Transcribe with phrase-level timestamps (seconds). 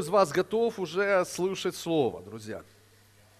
[0.00, 2.64] Из вас готов уже слушать Слово, друзья?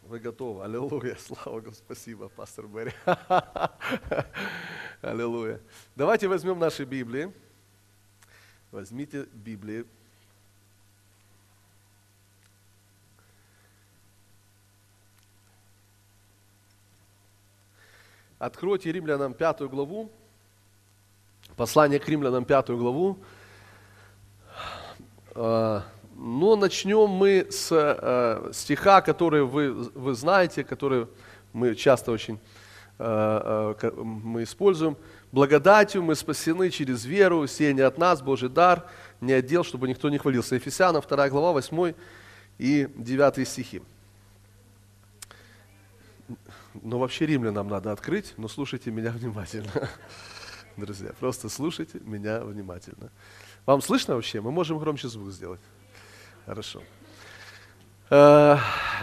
[0.02, 0.62] Вы готовы?
[0.62, 1.16] Аллилуйя.
[1.18, 1.72] Слава Господу.
[1.86, 2.92] Спасибо, пастор Берри.
[5.00, 5.58] Аллилуйя.
[5.96, 7.32] Давайте возьмем наши Библии.
[8.72, 9.86] Возьмите Библии.
[18.38, 20.12] Откройте Римлянам пятую главу.
[21.56, 23.18] Послание к Римлянам пятую главу.
[26.22, 31.06] Но начнем мы с э, стиха, который вы, вы знаете, который
[31.54, 32.38] мы часто очень
[32.98, 34.98] э, э, мы используем.
[35.32, 38.84] Благодатью мы спасены через веру, сие не от нас, Божий дар,
[39.22, 40.56] не отдел, чтобы никто не хвалился.
[40.56, 41.94] Ефесянам 2 глава, 8
[42.58, 43.80] и 9 стихи.
[46.82, 49.88] Но вообще римлянам надо открыть, но слушайте меня внимательно.
[50.76, 53.10] Друзья, просто слушайте меня внимательно.
[53.64, 54.42] Вам слышно вообще?
[54.42, 55.60] Мы можем громче звук сделать.
[56.50, 56.82] Хорошо.
[58.10, 58.56] Э,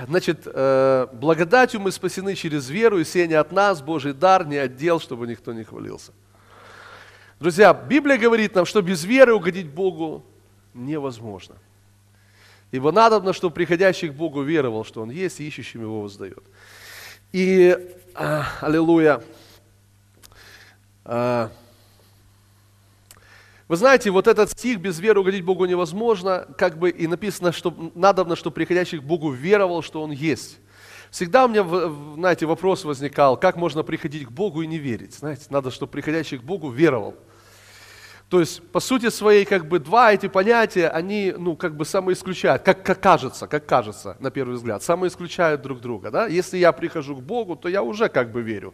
[0.06, 5.00] значит, э, благодатью мы спасены через веру, и не от нас, Божий дар, не отдел,
[5.00, 6.12] чтобы никто не хвалился.
[7.40, 10.26] Друзья, Библия говорит нам, что без веры угодить Богу
[10.74, 11.56] невозможно.
[12.72, 16.44] Ибо надо, чтобы приходящий к Богу веровал, что Он есть, и ищущим Его воздает.
[17.32, 17.78] И,
[18.14, 19.22] э, аллилуйя,
[23.68, 27.92] вы знаете, вот этот стих «без веры угодить Богу невозможно», как бы и написано, что
[27.96, 30.60] надо, чтобы приходящий к Богу веровал, что Он есть.
[31.12, 31.66] Всегда у меня,
[32.16, 35.16] знаете, вопрос возникал, как можно приходить к Богу и не верить.
[35.16, 37.16] Знаете, надо, чтобы приходящий к Богу веровал.
[38.30, 42.62] То есть, по сути своей, как бы два эти понятия, они, ну, как бы самоисключают,
[42.62, 46.28] как, как кажется, как кажется, на первый взгляд, самоисключают друг друга, да.
[46.28, 48.74] Если я прихожу к Богу, то я уже как бы верю.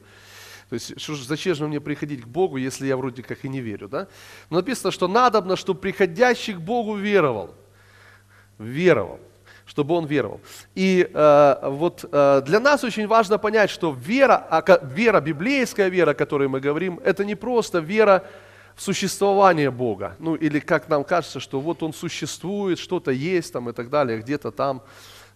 [0.73, 3.61] То есть, что зачем же мне приходить к Богу, если я вроде как и не
[3.61, 4.07] верю, да?
[4.49, 7.53] Но написано, что надобно, чтобы приходящий к Богу веровал.
[8.57, 9.19] Веровал
[9.65, 10.41] чтобы он веровал.
[10.75, 16.11] И э, вот э, для нас очень важно понять, что вера, а, вера, библейская вера,
[16.11, 18.25] о которой мы говорим, это не просто вера
[18.75, 20.15] в существование Бога.
[20.19, 24.19] Ну или как нам кажется, что вот Он существует, что-то есть там и так далее,
[24.19, 24.81] где-то там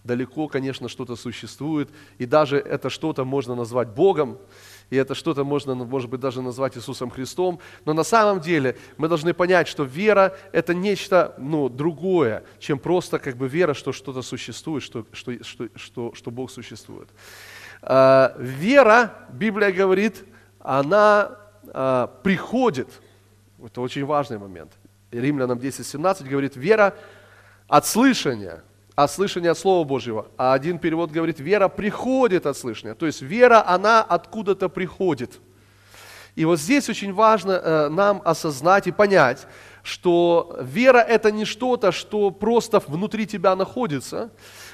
[0.04, 1.90] далеко, конечно, что-то существует.
[2.18, 4.40] И даже это что-то можно назвать Богом
[4.90, 9.08] и это что-то можно, может быть, даже назвать Иисусом Христом, но на самом деле мы
[9.08, 14.22] должны понять, что вера– это нечто ну, другое, чем просто как бы вера, что что-то
[14.22, 17.10] существует, что, что, что, что, что Бог существует.
[17.82, 20.24] А, вера, Библия говорит,
[20.60, 21.38] она
[21.74, 22.90] а, приходит,
[23.64, 24.72] это очень важный момент,
[25.12, 26.96] Римлянам 10.17 говорит, вера
[27.68, 28.64] от слышания–
[28.98, 30.26] а слышание от Слова Божьего.
[30.38, 32.96] А один перевод говорит, вера приходит от слышания.
[32.96, 35.40] То есть вера, она откуда-то приходит.
[36.36, 39.46] И вот здесь очень важно э, нам осознать и понять,
[39.84, 44.32] что вера это не что-то, что просто внутри тебя находится,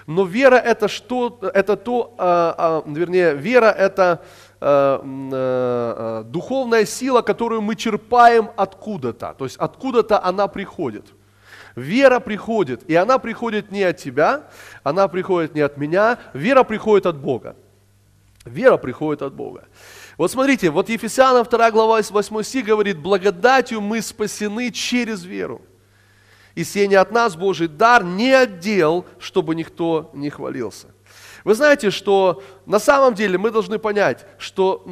[0.07, 4.23] но вера это что, это то, э, э, вернее, вера это
[4.61, 4.99] э,
[5.33, 11.07] э, духовная сила, которую мы черпаем откуда-то, то есть откуда-то она приходит.
[11.75, 14.43] Вера приходит, и она приходит не от тебя,
[14.83, 17.55] она приходит не от меня, вера приходит от Бога.
[18.45, 19.65] Вера приходит от Бога.
[20.17, 25.61] Вот смотрите, вот Ефесянам 2 глава 8 стих говорит, благодатью мы спасены через веру.
[26.53, 30.87] И сие не от нас Божий дар, не отдел, чтобы никто не хвалился.
[31.43, 34.83] Вы знаете, что на самом деле мы должны понять, что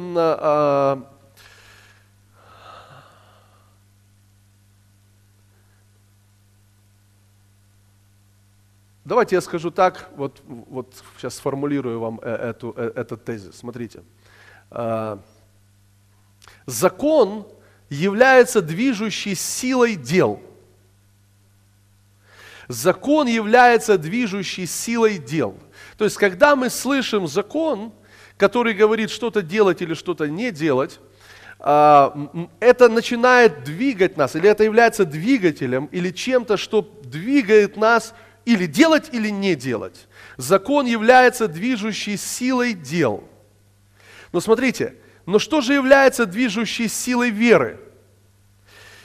[9.04, 13.56] Давайте я скажу так, вот, вот сейчас сформулирую вам э, эту, э, этот тезис.
[13.56, 14.04] Смотрите.
[14.70, 15.18] А,
[16.66, 17.48] закон
[17.88, 20.40] является движущей силой дел.
[22.68, 25.58] Закон является движущей силой дел.
[25.98, 27.92] То есть, когда мы слышим закон,
[28.36, 31.00] который говорит что-то делать или что-то не делать,
[31.58, 38.66] а, это начинает двигать нас, или это является двигателем, или чем-то, что двигает нас или
[38.66, 40.08] делать, или не делать.
[40.36, 43.28] Закон является движущей силой дел.
[44.32, 44.96] Но смотрите,
[45.26, 47.78] но что же является движущей силой веры?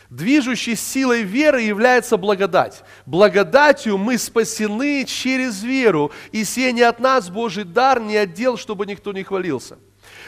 [0.09, 2.83] Движущей силой веры является благодать.
[3.05, 8.85] Благодатью мы спасены через веру, и сие не от нас Божий дар, не отдел, чтобы
[8.85, 9.77] никто не хвалился.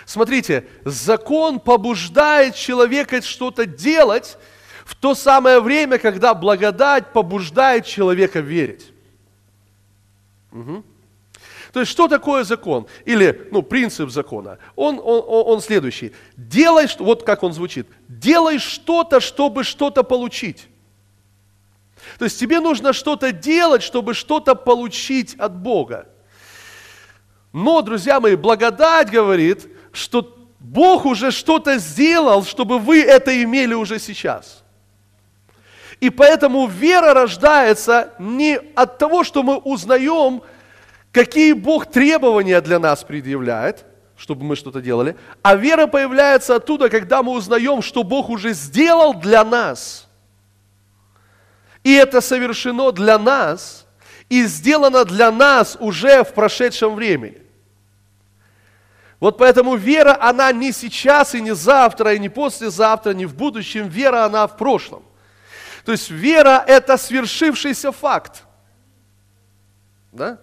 [0.05, 4.37] Смотрите, закон побуждает человека что-то делать
[4.83, 8.91] в то самое время, когда благодать побуждает человека верить.
[10.51, 10.83] Угу.
[11.71, 12.87] То есть, что такое закон?
[13.05, 14.57] Или, ну, принцип закона.
[14.75, 16.13] Он, он, он следующий.
[16.35, 17.87] Делай, вот как он звучит.
[18.07, 20.67] Делай что-то, чтобы что-то получить.
[22.17, 26.07] То есть тебе нужно что-то делать, чтобы что-то получить от Бога.
[27.51, 33.99] Но, друзья мои, благодать говорит, что Бог уже что-то сделал, чтобы вы это имели уже
[33.99, 34.63] сейчас.
[35.99, 40.41] И поэтому вера рождается не от того, что мы узнаем,
[41.11, 43.85] какие Бог требования для нас предъявляет,
[44.15, 49.13] чтобы мы что-то делали, а вера появляется оттуда, когда мы узнаем, что Бог уже сделал
[49.13, 50.07] для нас.
[51.83, 53.85] И это совершено для нас,
[54.29, 57.41] и сделано для нас уже в прошедшем времени.
[59.19, 63.89] Вот поэтому вера, она не сейчас и не завтра, и не послезавтра, не в будущем.
[63.89, 65.03] Вера, она в прошлом.
[65.89, 68.43] То есть вера– это свершившийся факт.
[70.11, 70.37] Да?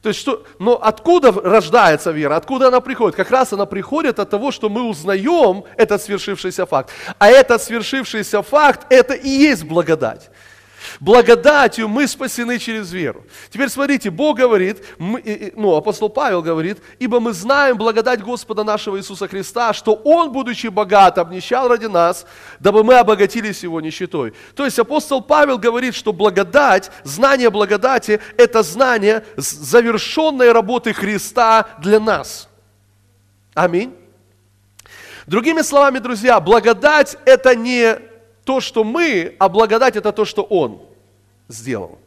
[0.00, 3.16] То есть что, но откуда рождается вера, откуда она приходит?
[3.16, 6.90] Как раз она приходит от того, что мы узнаем этот свершившийся факт.
[7.18, 10.30] А этот свершившийся факт– это и есть благодать.
[11.00, 13.24] Благодатью мы спасены через веру.
[13.50, 18.98] Теперь смотрите, Бог говорит, мы, ну, апостол Павел говорит, ибо мы знаем благодать Господа нашего
[18.98, 22.26] Иисуса Христа, что Он, будучи богат, обнищал ради нас,
[22.60, 24.34] дабы мы обогатились Его нищетой.
[24.54, 32.00] То есть апостол Павел говорит, что благодать, знание благодати– это знание завершенной работы Христа для
[32.00, 32.48] нас.
[33.54, 33.94] Аминь.
[35.26, 38.11] Другими словами, друзья, благодать– это не
[38.44, 40.82] то, что мы, а благодать это то, что Он
[41.48, 41.98] сделал.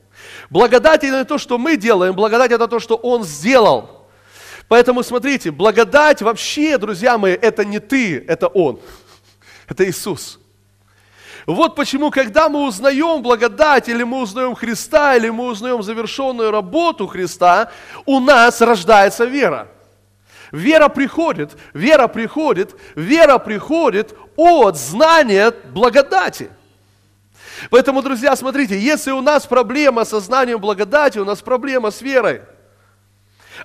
[0.50, 4.08] Благодать это то, что мы делаем, благодать это то, что Он сделал.
[4.68, 8.80] Поэтому смотрите, благодать вообще, друзья мои, это не ты, это Он.
[9.68, 10.40] Это Иисус.
[11.46, 17.06] Вот почему, когда мы узнаем благодать, или мы узнаем Христа, или мы узнаем завершенную работу
[17.06, 17.72] Христа,
[18.06, 19.68] у нас рождается вера.
[20.52, 26.50] Вера приходит, вера приходит, вера приходит от знания благодати.
[27.70, 32.42] Поэтому, друзья, смотрите, если у нас проблема со знанием благодати, у нас проблема с верой.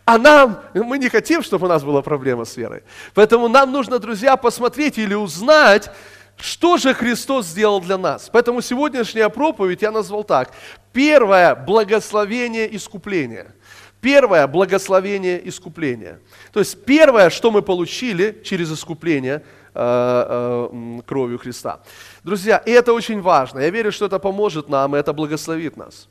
[0.05, 2.83] А нам, мы не хотим, чтобы у нас была проблема с верой.
[3.15, 5.91] Поэтому нам нужно, друзья, посмотреть или узнать,
[6.37, 8.31] что же Христос сделал для нас.
[8.33, 10.53] Поэтому сегодняшняя проповедь я назвал так.
[10.93, 13.55] Первое– благословение искупления–
[14.01, 16.21] Первое– благословение искупления.
[16.53, 21.81] То есть первое, что мы получили через искупление кровью Христа.
[22.25, 23.61] Друзья, и это очень важно.
[23.61, 26.09] Я верю, что это поможет нам, и это благословит нас.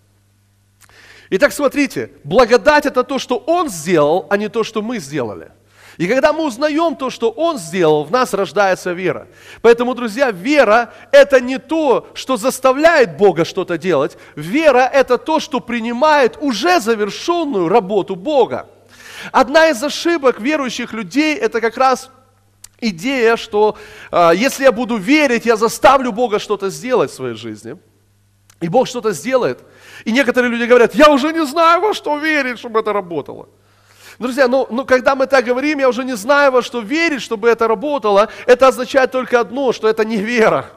[1.31, 5.51] Итак, смотрите, благодать– это то, что Он сделал, а не то, что мы сделали.
[5.97, 9.27] И когда мы узнаем то, что Он сделал, в нас рождается вера.
[9.61, 14.17] Поэтому, друзья, вера– это не то, что заставляет Бога что-то делать.
[14.35, 18.67] Вера– это то, что принимает уже завершенную работу Бога.
[19.31, 22.09] Одна из ошибок верующих людей– это как раз
[22.81, 23.77] идея, что
[24.11, 27.77] э, если я буду верить, я заставлю Бога что-то сделать в своей жизни.
[28.61, 29.59] И Бог что-то сделает.
[30.05, 33.47] И некоторые люди говорят, я уже не знаю, во что верить, чтобы это работало.
[34.17, 37.47] Друзья, ну, ну когда мы так говорим, я уже не знаю, во что верить, чтобы
[37.49, 38.27] это работало.
[38.45, 40.69] Это означает только одно, что это не вера.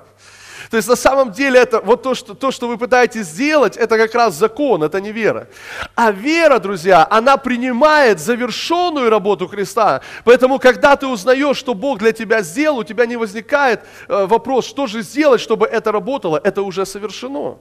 [0.72, 3.96] То есть на самом деле это вот то что, то, что вы пытаетесь сделать, это
[3.98, 5.46] как раз закон, это не вера.
[5.94, 10.00] А вера, друзья, она принимает завершенную работу Христа.
[10.24, 14.66] Поэтому, когда ты узнаешь, что Бог для тебя сделал, у тебя не возникает э, вопрос,
[14.66, 16.40] что же сделать, чтобы это работало.
[16.42, 17.58] Это уже совершено.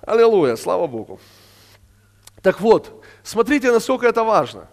[0.00, 1.20] Аллилуйя, слава Богу.
[2.40, 4.68] Так вот, Смотрите, насколько это важно.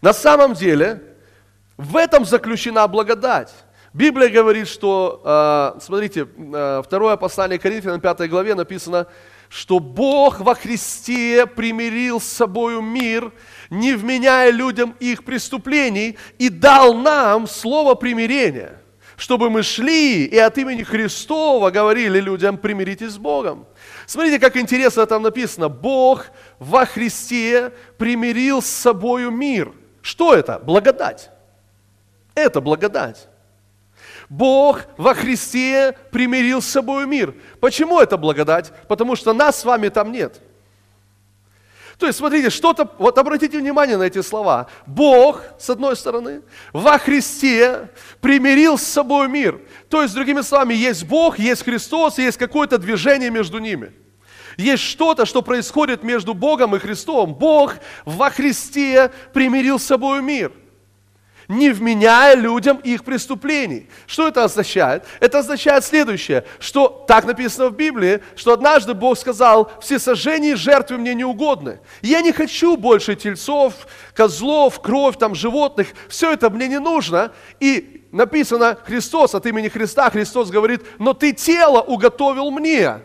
[0.00, 1.02] На самом деле,
[1.76, 3.52] в этом заключена благодать.
[3.94, 9.06] Библия говорит, что, э, смотрите, э, второе послание Коринфянам, 5 главе написано,
[9.48, 13.30] что Бог во Христе примирил с собою мир,
[13.70, 18.80] не вменяя людям их преступлений, и дал нам слово примирения,
[19.16, 23.64] чтобы мы шли и от имени Христова говорили людям, примиритесь с Богом.
[24.06, 25.68] Смотрите, как интересно там написано.
[25.68, 26.26] Бог
[26.58, 29.70] во Христе примирил с собою мир.
[30.02, 30.58] Что это?
[30.58, 31.30] Благодать.
[32.34, 33.28] Это благодать.
[34.28, 37.34] Бог во Христе примирил с собой мир.
[37.60, 38.72] Почему это благодать?
[38.88, 40.40] Потому что нас с вами там нет.
[41.98, 44.66] То есть, смотрите, что-то, вот обратите внимание на эти слова.
[44.84, 47.88] Бог, с одной стороны, во Христе
[48.20, 49.60] примирил с собой мир.
[49.88, 53.92] То есть, другими словами, есть Бог, есть Христос, есть какое-то движение между ними.
[54.56, 57.34] Есть что-то, что происходит между Богом и Христом.
[57.34, 60.52] Бог во Христе примирил с собой мир–
[61.48, 63.88] не вменяя людям их преступлений.
[64.06, 65.04] Что это означает?
[65.20, 70.54] Это означает следующее, что так написано в Библии, что однажды Бог сказал, все сожжения и
[70.56, 71.80] жертвы мне не угодны.
[72.02, 77.32] Я не хочу больше тельцов, козлов, кровь, там, животных, все это мне не нужно.
[77.60, 83.00] И написано Христос, от имени Христа Христос говорит, но ты тело уготовил мне.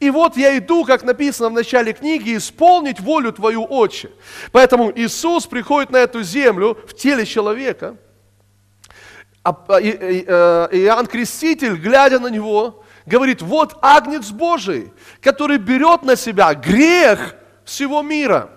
[0.00, 4.10] И вот я иду, как написано в начале книги, исполнить волю Твою, Отче.
[4.52, 7.96] Поэтому Иисус приходит на эту землю в теле человека.
[9.44, 16.16] А, а, э, Иоанн Креститель, глядя на Него, говорит, вот Агнец Божий, который берет на
[16.16, 18.50] себя грех всего мира.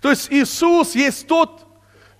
[0.00, 1.66] То есть Иисус есть тот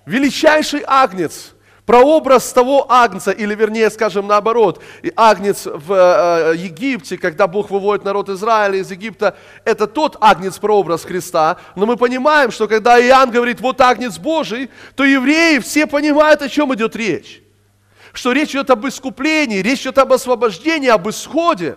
[0.06, 1.52] величайший Агнец–
[1.86, 4.82] Прообраз того агнца, или вернее, скажем наоборот,
[5.14, 10.58] агнец в э, э, Египте, когда Бог выводит народ Израиля из Египта, это тот агнец,
[10.58, 11.58] прообраз Христа.
[11.76, 16.48] Но мы понимаем, что когда Иоанн говорит, вот агнец Божий, то евреи все понимают, о
[16.48, 17.40] чем идет речь.
[18.12, 21.76] Что речь идет об искуплении, речь идет об освобождении, об исходе.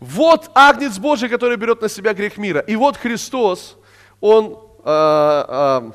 [0.00, 2.60] Вот агнец Божий, который берет на себя грех мира.
[2.60, 3.76] И вот Христос,
[4.22, 5.90] Он э, э,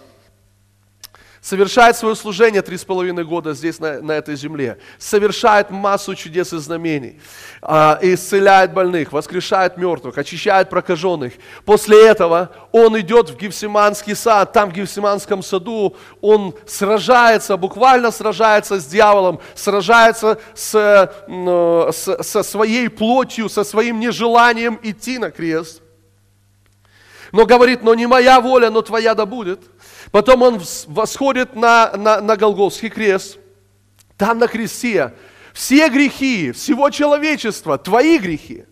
[1.48, 6.51] совершает свое служение три с половиной года здесь, на, на этой земле, совершает массу чудес
[6.51, 7.22] и знамений,
[7.62, 11.32] э, исцеляет больных, воскрешает мертвых, очищает прокаженных.
[11.63, 18.77] После этого он идет в Гефсиманский сад, там в Гефсиманском саду он сражается, буквально сражается
[18.77, 25.82] с дьяволом, сражается с, э, с, со своей плотью, со своим нежеланием идти на крест.
[27.32, 29.62] Но говорит, но не моя воля, но твоя да будет–
[30.11, 33.37] Потом он восходит на, на, на Голгофский крест.
[34.17, 35.13] Там на кресте
[35.53, 38.65] все грехи всего человечества, твои грехи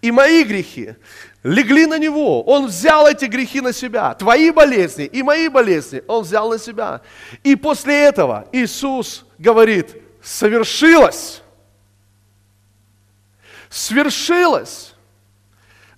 [0.00, 0.94] и мои грехи,
[1.42, 2.42] легли на него.
[2.42, 4.14] Он взял эти грехи на себя.
[4.14, 7.00] Твои болезни и мои болезни он взял на себя.
[7.42, 11.42] И после этого Иисус говорит, совершилось.
[13.68, 14.87] Свершилось.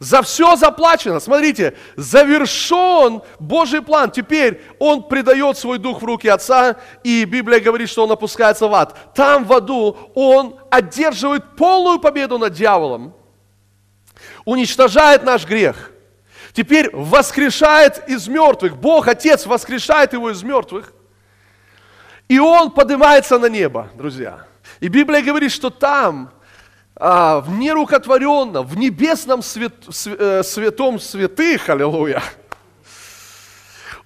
[0.00, 1.21] За все заплачено.
[1.21, 4.11] Смотрите, завершен Божий план.
[4.11, 8.75] Теперь Он предает свой дух в руки Отца, и Библия говорит, что Он опускается в
[8.75, 9.14] ад.
[9.14, 13.14] Там в аду Он одерживает полную победу над дьяволом,
[14.47, 15.90] уничтожает наш грех.
[16.54, 18.78] Теперь воскрешает из мертвых.
[18.78, 20.95] Бог, Отец, воскрешает его из мертвых.
[22.26, 24.47] И он поднимается на небо, друзья.
[24.80, 26.33] И Библия говорит, что там
[27.02, 29.73] а, в нерукотворенном, в небесном свят,
[30.07, 32.23] э, святом святых, аллилуйя,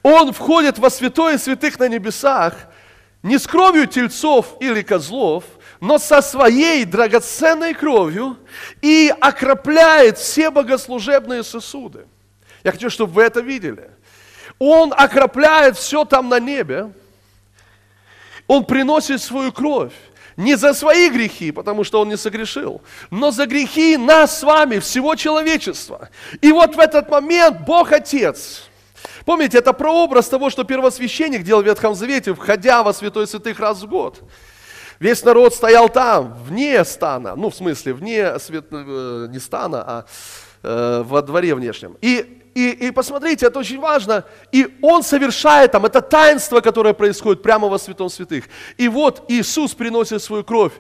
[0.03, 2.55] он входит во святое святых на небесах
[3.25, 5.45] не с кровью тельцов или козлов,
[5.81, 8.37] но со своей драгоценной кровью
[8.81, 12.07] и окропляет все богослужебные сосуды.
[12.63, 13.91] Я хочу, чтобы вы это видели.
[14.59, 16.93] Он окропляет все там на небе.
[18.47, 19.95] Он приносит свою кровь.
[20.37, 24.79] Не за свои грехи, потому что он не согрешил, но за грехи нас с вами,
[24.81, 26.09] всего человечества.
[26.41, 28.65] И вот в этот момент Бог Отец,
[29.25, 33.83] помните, это прообраз того, что первосвященник делал в Ветхом Завете, входя во святой святых раз
[33.83, 34.23] в год.
[34.99, 40.05] Весь народ стоял там, вне стана, ну в смысле, вне свет, э, не стана, а
[40.63, 41.97] э, во дворе внешнем.
[42.01, 44.25] И и, и посмотрите, это очень важно.
[44.53, 48.45] И Он совершает там, это таинство, которое происходит прямо во святом святых.
[48.77, 50.73] И вот Иисус приносит свою кровь.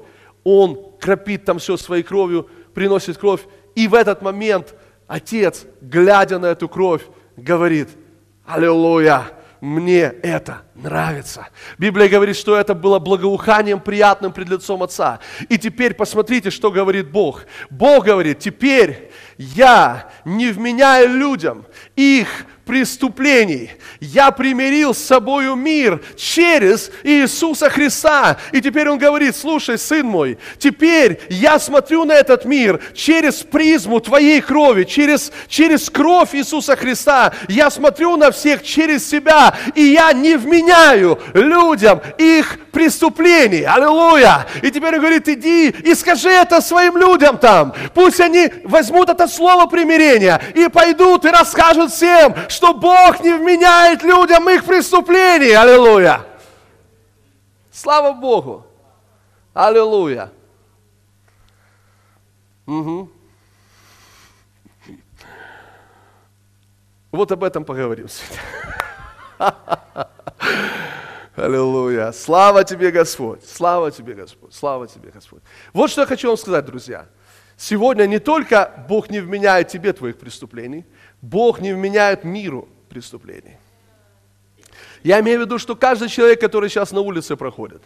[0.45, 3.41] Он кропит там все своей кровью, приносит кровь.
[3.75, 4.75] И в этот момент
[5.07, 7.03] Отец, глядя на эту кровь,
[7.37, 7.89] говорит,
[8.47, 9.27] Аллилуйя,
[9.61, 11.49] мне это нравится.
[11.79, 15.21] Библия говорит, что это было благоуханием приятным пред лицом Отца.
[15.49, 17.47] И теперь посмотрите, что говорит Бог.
[17.71, 21.65] Бог говорит, теперь я не вменяю людям
[21.97, 23.71] их преступлений.
[24.01, 28.39] Я примирил с собою мир через Иисуса Христа.
[28.53, 34.01] И теперь он говорит, слушай, сын мой, теперь я смотрю на этот мир через призму
[34.01, 37.33] твоей крови, через, через кровь Иисуса Христа.
[37.49, 43.63] Я смотрю на всех через себя, и я не вменяю людям их преступлений.
[43.63, 44.47] Аллилуйя!
[44.63, 47.73] И теперь он говорит, иди и скажи это своим людям там.
[47.95, 54.03] Пусть они возьмут это слово примирения и пойдут и расскажут всем, что Бог не вменяет
[54.03, 55.53] людям их преступлений.
[55.53, 56.25] Аллилуйя!
[57.71, 58.65] Слава Богу!
[59.53, 60.31] Аллилуйя!
[62.67, 63.11] Угу.
[67.13, 68.41] Вот об этом поговорим сегодня.
[71.37, 72.13] Аллилуйя.
[72.13, 73.45] Слава тебе, Господь.
[73.45, 74.55] Слава тебе, Господь.
[74.55, 75.43] Слава тебе, Господь.
[75.73, 77.07] Вот что я хочу вам сказать, друзья.
[77.57, 80.85] Сегодня не только Бог не вменяет тебе твоих преступлений,
[81.25, 83.57] Бог не вменяет миру преступлений.
[85.03, 87.83] Я имею в виду, что каждый человек, который сейчас на улице проходит,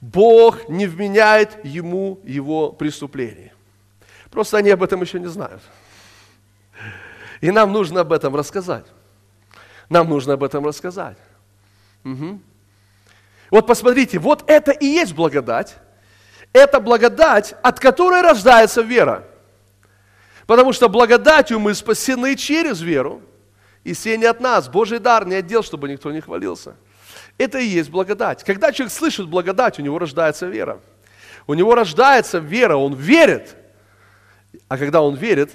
[0.00, 3.52] Бог не вменяет ему его преступления.
[4.28, 5.62] Просто они об этом еще не знают.
[7.40, 8.86] И нам нужно об этом рассказать.
[9.88, 11.18] Нам нужно об этом рассказать.
[12.04, 12.40] Угу.
[13.52, 15.76] Вот посмотрите, вот это и есть благодать.
[16.52, 19.22] Это благодать, от которой рождается вера.
[20.46, 23.22] Потому что благодатью мы спасены через веру,
[23.82, 24.68] и все не от нас.
[24.68, 26.76] Божий дар не отдел, чтобы никто не хвалился.
[27.38, 28.44] Это и есть благодать.
[28.44, 30.80] Когда человек слышит благодать, у него рождается вера.
[31.46, 33.56] У него рождается вера, он верит.
[34.68, 35.50] А когда он верит,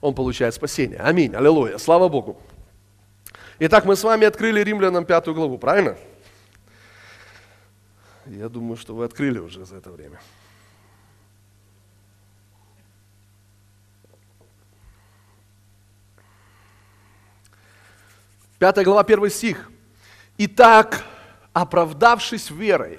[0.00, 0.98] он получает спасение.
[0.98, 1.34] Аминь.
[1.34, 1.78] Аллилуйя.
[1.78, 2.40] Слава Богу.
[3.58, 5.96] Итак, мы с вами открыли Римлянам пятую главу, правильно?
[8.26, 10.20] Я думаю, что вы открыли уже за это время.
[18.64, 19.70] Пятая глава, первый стих.
[20.38, 21.04] Итак,
[21.52, 22.98] оправдавшись верой,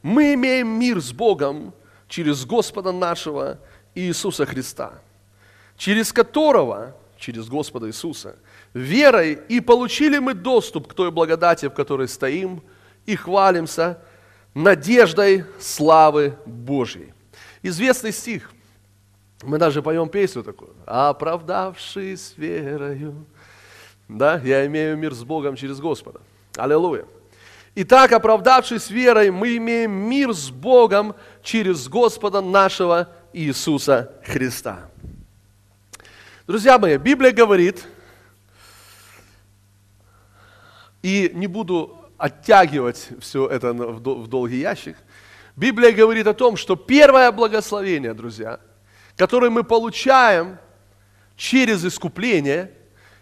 [0.00, 1.74] мы имеем мир с Богом
[2.08, 3.58] через Господа нашего
[3.94, 4.94] Иисуса Христа,
[5.76, 8.36] через которого, через Господа Иисуса,
[8.72, 12.62] верой и получили мы доступ к той благодати, в которой стоим,
[13.04, 13.98] и хвалимся
[14.54, 17.12] надеждой славы Божьей.
[17.62, 18.50] Известный стих.
[19.42, 20.74] Мы даже поем песню такую.
[20.86, 23.26] «Оправдавшись верою».
[24.08, 26.20] Да, я имею мир с Богом через Господа.
[26.56, 27.04] Аллилуйя.
[27.74, 34.90] Итак, оправдавшись верой, мы имеем мир с Богом через Господа нашего Иисуса Христа.
[36.46, 37.86] Друзья мои, Библия говорит,
[41.02, 44.96] и не буду оттягивать все это в долгий ящик,
[45.54, 48.58] Библия говорит о том, что первое благословение, друзья,
[49.16, 50.58] которое мы получаем
[51.36, 52.72] через искупление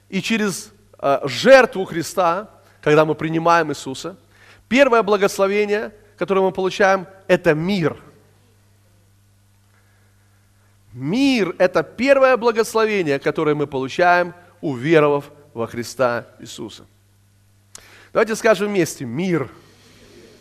[0.09, 0.73] и через
[1.25, 2.51] жертву Христа,
[2.81, 4.17] когда мы принимаем Иисуса,
[4.69, 7.97] первое благословение, которое мы получаем, это мир.
[10.93, 16.87] Мир– это первое благословение, которое мы получаем, уверовав во Христа Иисуса.
[18.13, 19.51] Давайте скажем вместе «мир».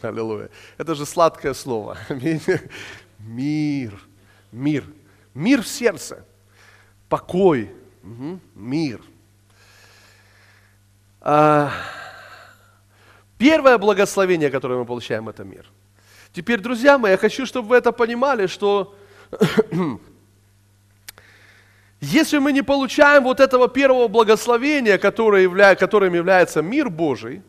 [0.01, 0.49] Аллилуйя.
[0.77, 1.97] Это же сладкое слово.
[3.19, 3.99] Мир.
[4.51, 4.85] Мир.
[5.33, 6.23] Мир в сердце.
[7.09, 7.71] Покой.
[8.53, 9.01] Мир.
[11.27, 11.71] А,
[13.39, 15.65] первое благословение, которое мы получаем, это мир.
[16.31, 18.95] Теперь, друзья мои, я хочу, чтобы вы это понимали, что
[21.99, 25.73] если мы не получаем вот этого первого благословения, которое явля...
[25.73, 27.41] которым является мир Божий,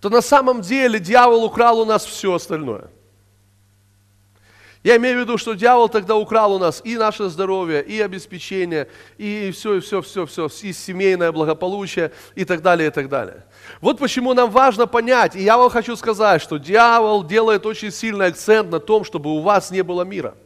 [0.00, 2.88] то на самом деле дьявол украл у нас все остальное.
[4.86, 8.86] Я имею в виду, что дьявол тогда украл у нас и наше здоровье, и обеспечение,
[9.18, 13.42] и все, и все, все, все, и семейное благополучие, и так далее, и так далее.
[13.80, 18.26] Вот почему нам важно понять, и я вам хочу сказать, что дьявол делает очень сильный
[18.26, 20.36] акцент на том, чтобы у вас не было мира.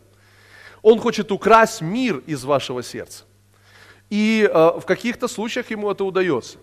[0.80, 3.24] Он хочет украсть мир из вашего сердца.
[4.08, 6.56] И э, в каких-то случаях ему это удается.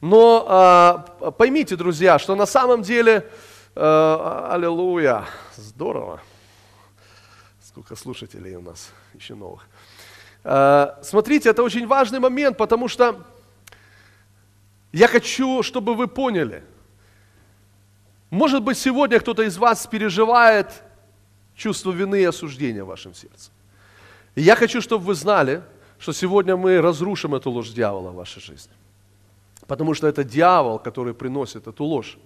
[0.00, 3.30] Но э, поймите, друзья, что на самом деле,
[3.76, 6.20] э, аллилуйя, здорово,
[7.72, 9.66] сколько слушателей у нас еще новых.
[10.44, 13.24] Э, смотрите, это очень важный момент, потому что
[14.92, 16.64] я хочу, чтобы вы поняли.
[18.28, 20.82] Может быть, сегодня кто-то из вас переживает
[21.56, 23.50] чувство вины и осуждения в вашем сердце.
[24.34, 25.62] И я хочу, чтобы вы знали,
[25.98, 28.72] что сегодня мы разрушим эту ложь дьявола в вашей жизни.
[29.66, 32.18] Потому что это дьявол, который приносит эту ложь.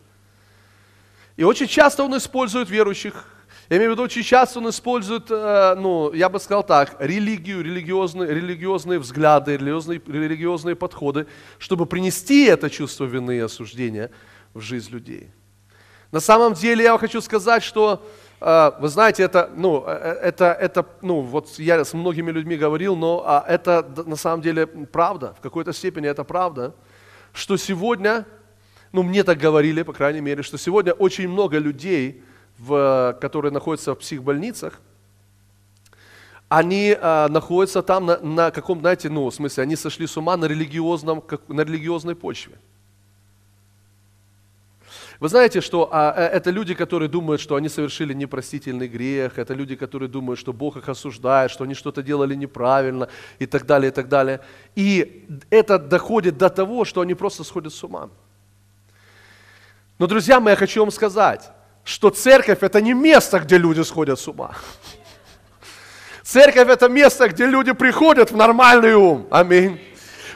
[1.36, 3.35] И очень часто он использует верующих.
[3.68, 7.62] Я имею в виду, очень часто он использует, э, ну, я бы сказал так, религию,
[7.62, 11.26] религиозные, религиозные взгляды, религиозные, религиозные подходы,
[11.58, 14.10] чтобы принести это чувство вины и осуждения
[14.54, 15.30] в жизнь людей.
[16.12, 18.06] На самом деле я хочу сказать, что
[18.40, 19.90] э, вы знаете, это, ну, э,
[20.22, 24.66] это, это, ну, вот я с многими людьми говорил, но а, это на самом деле
[24.66, 26.74] правда, в какой-то степени это правда
[27.36, 28.26] что сегодня,
[28.92, 32.22] ну мне так говорили, по крайней мере, что сегодня очень много людей,
[32.58, 34.80] в, которые находятся в психбольницах,
[36.48, 40.36] они а, находятся там на, на каком, знаете, ну, в смысле, они сошли с ума
[40.36, 42.54] на, религиозном, как, на религиозной почве.
[45.18, 49.54] Вы знаете, что а, э, это люди, которые думают, что они совершили непростительный грех, это
[49.54, 53.90] люди, которые думают, что Бог их осуждает, что они что-то делали неправильно и так далее,
[53.90, 54.40] и так далее.
[54.76, 58.10] И это доходит до того, что они просто сходят с ума.
[59.98, 61.50] Но, друзья мои, я хочу вам сказать,
[61.86, 64.56] что церковь это не место, где люди сходят с ума.
[66.24, 69.28] Церковь это место, где люди приходят в нормальный ум.
[69.30, 69.80] Аминь.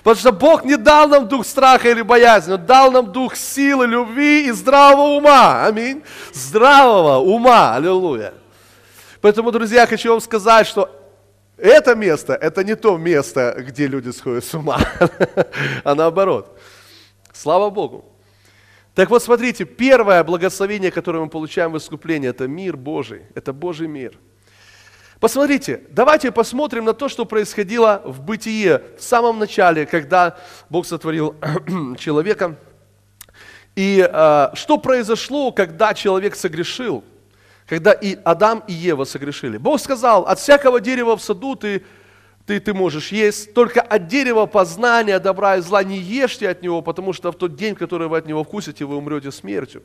[0.05, 3.87] Потому что Бог не дал нам дух страха или боязни, Он дал нам дух силы,
[3.87, 5.67] любви и здравого ума.
[5.67, 6.05] Аминь.
[6.33, 7.75] Здравого ума.
[7.75, 8.33] Аллилуйя.
[9.21, 10.89] Поэтому, друзья, хочу вам сказать, что
[11.57, 14.79] это место, это не то место, где люди сходят с ума,
[15.85, 16.57] а наоборот.
[17.33, 18.10] Слава Богу.
[18.95, 23.87] Так вот, смотрите, первое благословение, которое мы получаем в искуплении, это мир Божий, это Божий
[23.87, 24.19] мир.
[25.21, 30.39] Посмотрите, давайте посмотрим на то, что происходило в бытие в самом начале, когда
[30.71, 31.37] Бог сотворил
[31.99, 32.57] человека.
[33.77, 37.05] И э, что произошло, когда человек согрешил,
[37.67, 39.59] когда и Адам, и Ева согрешили.
[39.59, 41.85] Бог сказал, от всякого дерева в саду ты,
[42.47, 46.83] ты, ты можешь есть, только от дерева познания добра и зла не ешьте от него,
[46.83, 49.83] потому что в тот день, который вы от него вкусите, вы умрете смертью.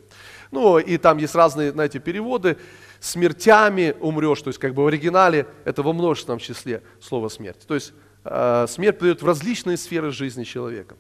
[0.52, 2.58] Ну, и там есть разные, знаете, переводы
[3.00, 7.68] смертями умрешь, то есть как бы в оригинале это во множественном числе слово смерть.
[7.68, 10.96] То есть э, смерть придет в различные сферы жизни человека.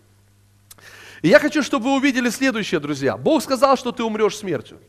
[1.21, 3.17] И я хочу, чтобы вы увидели следующее, друзья.
[3.17, 4.79] Бог сказал, что ты умрешь смертью.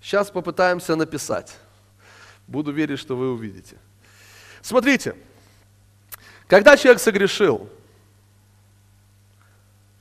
[0.00, 1.56] Сейчас попытаемся написать.
[2.46, 3.76] Буду верить, что вы увидите.
[4.62, 5.14] Смотрите,
[6.46, 7.68] когда человек согрешил,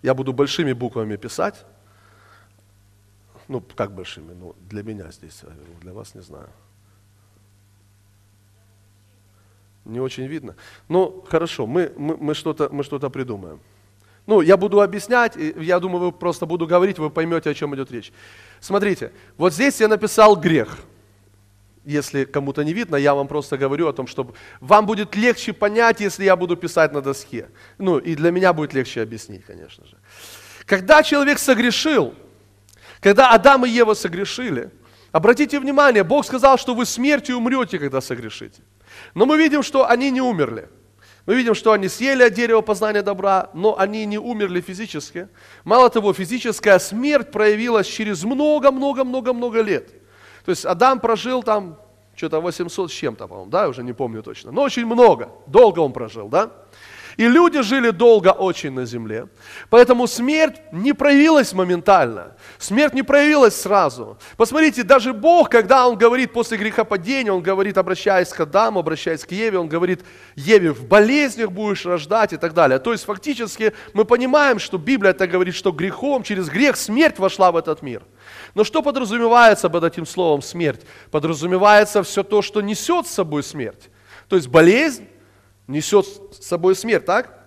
[0.01, 1.65] я буду большими буквами писать,
[3.47, 4.33] ну, как большими?
[4.33, 6.49] Ну, для меня здесь, а для вас не знаю.
[9.85, 10.55] Не очень видно.
[10.87, 13.59] Ну, хорошо, мы, мы, мы что-то мы что придумаем.
[14.25, 17.91] Ну, я буду объяснять, я думаю, вы просто буду говорить, вы поймете, о чем идет
[17.91, 18.11] речь.
[18.59, 20.79] Смотрите, вот здесь я написал грех.
[21.85, 25.99] Если кому-то не видно, я вам просто говорю о том, чтобы вам будет легче понять,
[26.01, 27.49] если я буду писать на доске.
[27.77, 29.95] Ну, и для меня будет легче объяснить, конечно же.
[30.65, 32.15] Когда человек согрешил,
[33.01, 34.71] когда Адам и Ева согрешили,
[35.11, 38.63] обратите внимание, Бог сказал, что вы смертью умрете, когда согрешите.
[39.13, 40.67] Но мы видим, что они не умерли.
[41.27, 45.27] Мы видим, что они съели от дерева познания добра, но они не умерли физически.
[45.63, 50.04] Мало того, физическая смерть проявилась через много-много-много-много лет.
[50.45, 51.77] То есть Адам прожил там
[52.15, 54.51] что-то 800 с чем-то, по-моему, да, уже не помню точно.
[54.51, 56.51] Но очень много, долго он прожил, да.
[57.17, 59.27] И люди жили долго очень на земле.
[59.69, 62.35] Поэтому смерть не проявилась моментально.
[62.57, 64.17] Смерть не проявилась сразу.
[64.35, 69.31] Посмотрите, даже Бог, когда Он говорит после грехопадения, Он говорит, обращаясь к Адаму, обращаясь к
[69.31, 70.03] Еве, Он говорит,
[70.35, 72.79] Еве, в болезнях будешь рождать и так далее.
[72.79, 77.51] То есть фактически мы понимаем, что Библия это говорит, что грехом, через грех смерть вошла
[77.51, 78.03] в этот мир.
[78.55, 80.81] Но что подразумевается под этим словом смерть?
[81.11, 83.89] Подразумевается все то, что несет с собой смерть.
[84.29, 85.07] То есть болезнь,
[85.67, 87.37] несет с собой смерть, так?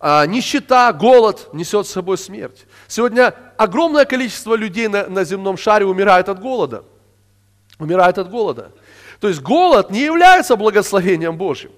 [0.00, 2.66] А, нищета, голод несет с собой смерть.
[2.88, 6.84] Сегодня огромное количество людей на, на земном шаре умирает от голода.
[7.78, 8.72] Умирает от голода.
[9.20, 11.70] То есть голод не является благословением Божьим.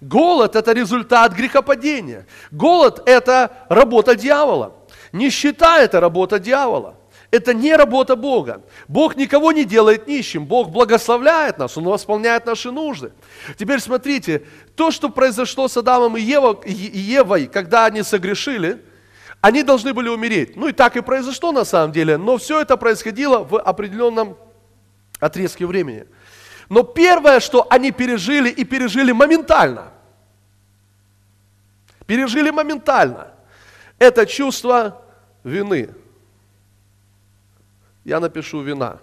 [0.00, 2.26] Голод– это результат грехопадения.
[2.50, 4.74] Голод– это работа дьявола.
[5.12, 6.96] Нищета– это работа дьявола.
[7.30, 8.62] Это не работа Бога.
[8.88, 10.46] Бог никого не делает нищим.
[10.46, 13.12] Бог благословляет нас, Он восполняет наши нужды.
[13.56, 18.84] Теперь смотрите, то, что произошло с Адамом и Евой, когда они согрешили,
[19.40, 20.56] они должны были умереть.
[20.56, 24.36] Ну и так и произошло на самом деле, но все это происходило в определенном
[25.20, 26.06] отрезке времени.
[26.68, 29.92] Но первое, что они пережили и пережили моментально,
[32.06, 33.28] пережили моментально,
[34.00, 35.00] это чувство
[35.44, 35.90] вины–
[38.04, 38.98] я напишу вина.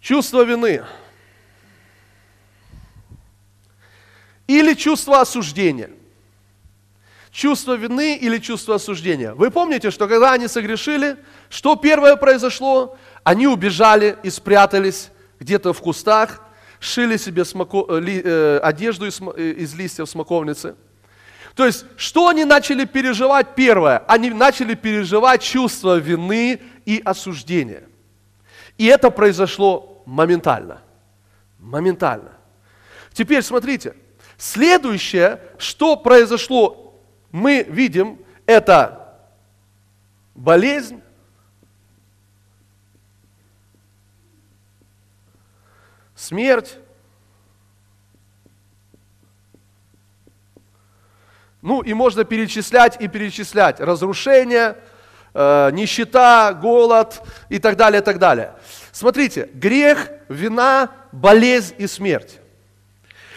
[0.00, 0.82] Чувство вины.
[4.46, 5.90] Или чувство осуждения.
[7.30, 9.32] Чувство вины или чувство осуждения.
[9.32, 11.16] Вы помните, что когда они согрешили,
[11.48, 12.98] что первое произошло?
[13.24, 15.10] Они убежали и спрятались
[15.40, 16.42] где-то в кустах,
[16.78, 20.74] шили себе смоко, э, э, одежду э, из листьев смоковницы–
[21.54, 23.98] то есть, что они начали переживать первое?
[24.08, 27.84] Они начали переживать чувство вины и осуждения.
[28.78, 30.80] И это произошло моментально.
[31.58, 32.32] Моментально.
[33.12, 33.94] Теперь смотрите,
[34.38, 36.98] следующее, что произошло,
[37.30, 39.18] мы видим, это
[40.34, 41.02] болезнь,
[46.16, 46.78] смерть,
[51.62, 53.80] Ну и можно перечислять и перечислять.
[53.80, 54.76] Разрушение,
[55.32, 58.54] э, нищета, голод и так далее, и так далее.
[58.90, 62.40] Смотрите, грех, вина, болезнь и смерть.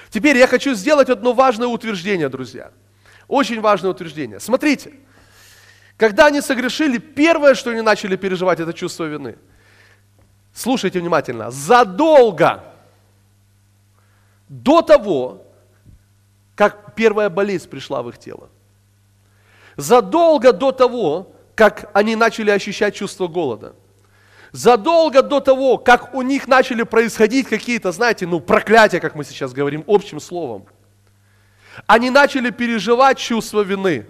[0.09, 2.71] Теперь я хочу сделать одно важное утверждение, друзья.
[3.27, 4.39] Очень важное утверждение.
[4.39, 4.93] Смотрите,
[5.97, 9.37] когда они согрешили, первое, что они начали переживать, это чувство вины.
[10.53, 11.51] Слушайте внимательно.
[11.51, 12.63] Задолго
[14.47, 15.44] до того,
[16.55, 18.49] как первая болезнь пришла в их тело.
[19.75, 23.75] Задолго до того, как они начали ощущать чувство голода.
[24.51, 29.51] Задолго до того, как у них начали происходить какие-то, знаете, ну, проклятия, как мы сейчас
[29.51, 30.65] говорим, общим словом.
[31.87, 34.07] Они начали переживать чувство вины.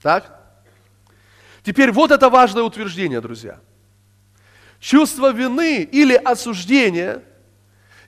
[0.00, 0.40] Так?
[1.62, 3.60] Теперь вот это важное утверждение, друзья.
[4.80, 7.22] Чувство вины или осуждения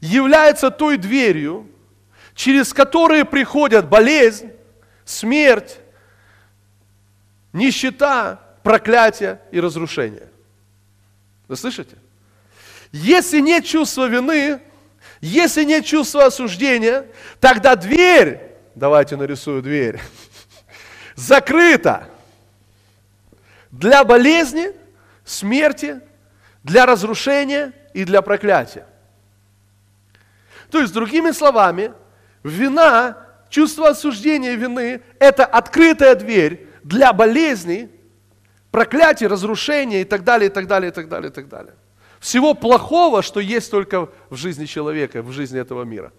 [0.01, 1.69] является той дверью,
[2.35, 4.51] через которые приходят болезнь,
[5.05, 5.79] смерть,
[7.53, 10.29] нищета, проклятие и разрушение.
[11.49, 11.97] Вы слышите?
[12.93, 14.61] Если нет чувства вины,
[15.21, 17.07] если нет чувства осуждения,
[17.41, 18.41] тогда дверь,
[18.75, 20.01] давайте нарисую дверь,
[21.15, 22.09] закрыта
[23.71, 24.73] для болезни,
[25.25, 26.01] смерти,
[26.63, 28.87] для разрушения и для проклятия.
[30.71, 31.93] То есть, другими словами,
[32.43, 33.17] вина,
[33.49, 37.91] чувство осуждения вины– это открытая дверь для болезней,
[38.71, 41.75] проклятий, разрушения и так далее, и так далее, и так далее, и так далее.
[42.21, 46.13] Всего плохого, что есть только в жизни человека, в жизни этого мира.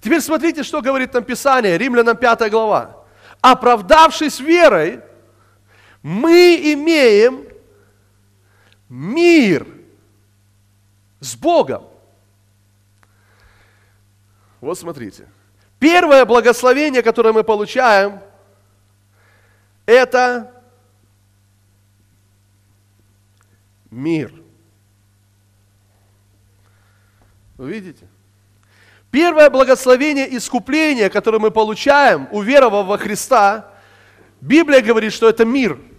[0.00, 3.04] Теперь смотрите, что говорит нам Писание, Римлянам 5 глава.
[3.40, 5.00] Оправдавшись верой,
[6.02, 7.44] мы имеем
[8.88, 9.66] мир
[11.20, 11.82] с Богом.
[14.66, 15.28] Вот смотрите.
[15.78, 18.18] Первое благословение, которое мы получаем,
[19.86, 20.50] это
[23.92, 24.34] мир.
[27.56, 28.08] Вы видите?
[29.12, 33.70] Первое благословение искупления, которое мы получаем, уверовав во Христа,
[34.40, 35.78] Библия говорит, что это мир–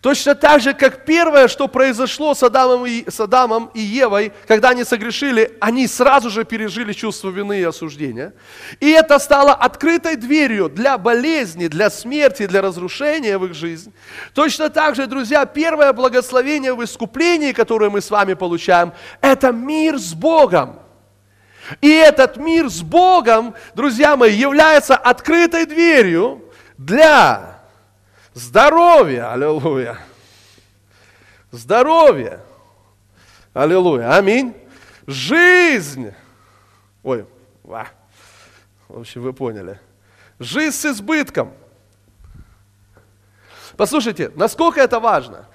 [0.00, 4.70] Точно так же, как первое, что произошло с Адамом, и, с Адамом и Евой, когда
[4.70, 8.32] они согрешили, они сразу же пережили чувство вины и осуждения.
[8.80, 13.92] И это стало открытой дверью для болезни, для смерти, для разрушения в их жизнь.
[14.32, 19.98] Точно так же, друзья, первое благословение в искуплении, которое мы с вами получаем, это мир
[19.98, 20.78] с Богом.
[21.82, 26.42] И этот мир с Богом, друзья мои, является открытой дверью
[26.78, 27.59] для
[28.34, 29.98] Здоровье, аллилуйя.
[31.50, 32.40] Здоровье,
[33.52, 34.54] аллилуйя, аминь.
[35.06, 36.12] Жизнь.
[37.02, 37.26] Ой,
[37.64, 37.88] ва.
[38.88, 39.80] в общем, вы поняли.
[40.38, 41.52] Жизнь с избытком.
[43.76, 45.46] Послушайте, насколько это важно.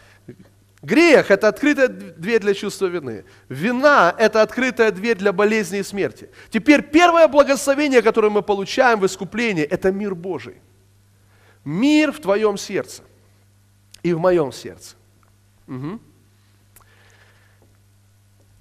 [0.81, 3.23] Грех– это открытая дверь для чувства вины.
[3.49, 6.29] Вина– это открытая дверь для болезни и смерти.
[6.51, 10.57] Теперь первое благословение, которое мы получаем в искуплении– это мир Божий
[11.65, 13.03] мир в твоем сердце
[14.03, 14.95] и в моем сердце.
[15.67, 15.99] Угу.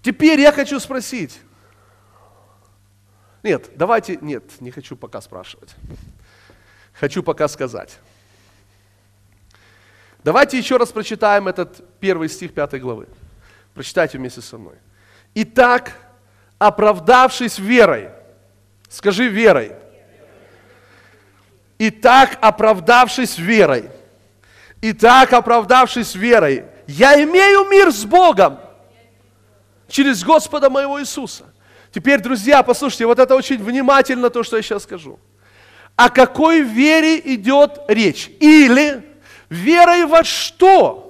[0.03, 1.39] Теперь я хочу спросить.
[3.43, 5.75] Нет, давайте, нет, не хочу пока спрашивать.
[6.95, 7.99] Хочу пока сказать.
[10.23, 13.07] Давайте еще раз прочитаем этот первый стих пятой главы.
[13.75, 14.77] Прочитайте вместе со мной.
[15.35, 15.93] Итак,
[16.59, 18.11] оправдавшись верой,
[18.89, 19.73] скажи верой,
[21.79, 23.91] и так оправдавшись верой,
[24.81, 28.59] и так оправдавшись верой, я имею мир с Богом
[29.89, 31.45] через Господа моего Иисуса.
[31.91, 35.19] Теперь, друзья, послушайте, вот это очень внимательно то, что я сейчас скажу.
[35.97, 38.31] О какой вере идет речь?
[38.41, 39.03] Или
[39.49, 41.04] верой во что?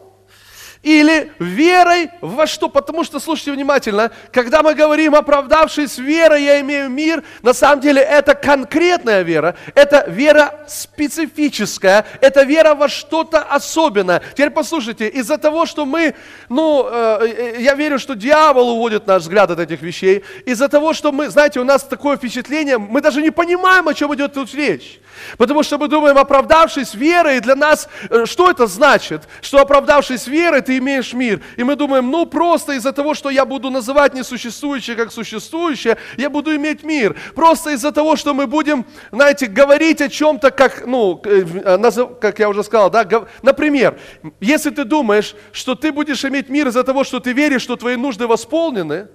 [0.85, 2.69] Или верой во что?
[2.69, 8.03] Потому что, слушайте внимательно, когда мы говорим оправдавшись верой, я имею мир, на самом деле
[8.03, 14.23] это конкретная вера, это вера специфическая, это вера во что-то особенное.
[14.33, 16.15] Теперь послушайте, из-за того, что мы,
[16.51, 21.13] ну, э, я верю, что дьявол уводит наш взгляд от этих вещей, из-за того, что
[21.13, 25.01] мы, знаете, у нас такое впечатление, мы даже не понимаем, о чем идет тут речь.
[25.39, 29.23] Потому что мы думаем, оправдавшись верой, для нас, э, что это значит?
[29.41, 31.41] Что оправдавшись верой, ты имеешь мир.
[31.57, 36.31] И мы думаем, ну просто из-за того, что я буду называть несуществующее как существующее, я
[36.31, 37.17] буду иметь мир.
[37.35, 42.39] Просто из-за того, что мы будем, знаете, говорить о чем-то, как, ну, э, э, как
[42.39, 43.07] я уже сказал, да,
[43.43, 43.99] например,
[44.41, 47.97] если ты думаешь, что ты будешь иметь мир из-за того, что ты веришь, что твои
[47.97, 49.09] нужды восполнены,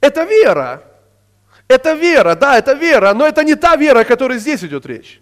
[0.00, 0.84] это вера.
[1.68, 5.20] Это вера, да, это вера, но это не та вера, о которой здесь идет речь.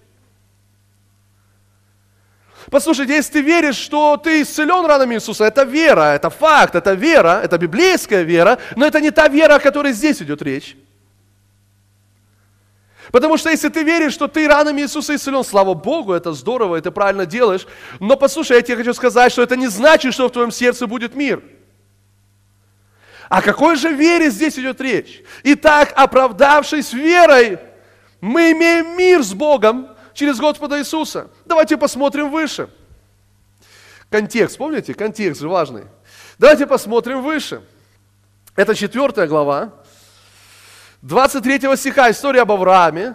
[2.71, 7.41] Послушайте, если ты веришь, что ты исцелен ранами Иисуса, это вера, это факт, это вера,
[7.43, 10.77] это библейская вера, но это не та вера, о которой здесь идет речь.
[13.11, 16.91] Потому что если ты веришь, что ты ранами Иисуса исцелен, слава Богу, это здорово, это
[16.91, 17.67] правильно делаешь.
[18.01, 21.15] Но послушай, я тебе хочу сказать, что это не значит, что в твоем сердце будет
[21.15, 21.43] мир.
[23.31, 25.23] О какой же вере здесь идет речь?
[25.43, 27.59] Итак, оправдавшись верой,
[28.21, 31.31] мы имеем мир с Богом через Господа Иисуса.
[31.45, 32.69] Давайте посмотрим выше.
[34.11, 34.93] Контекст, помните?
[34.93, 35.85] Контекст же важный.
[36.39, 37.63] Давайте посмотрим выше.
[38.57, 39.73] Это четвертая глава.
[41.03, 43.15] 23 стиха, история об Аврааме.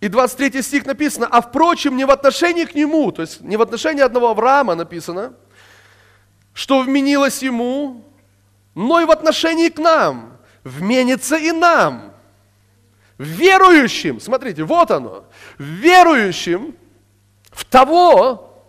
[0.00, 3.62] И 23 стих написано, а впрочем, не в отношении к нему, то есть не в
[3.62, 5.34] отношении одного Авраама написано,
[6.54, 8.06] что вменилось ему,
[8.74, 12.09] но и в отношении к нам, вменится и нам,
[13.20, 15.24] верующим, смотрите, вот оно,
[15.58, 16.74] верующим
[17.50, 18.64] в того,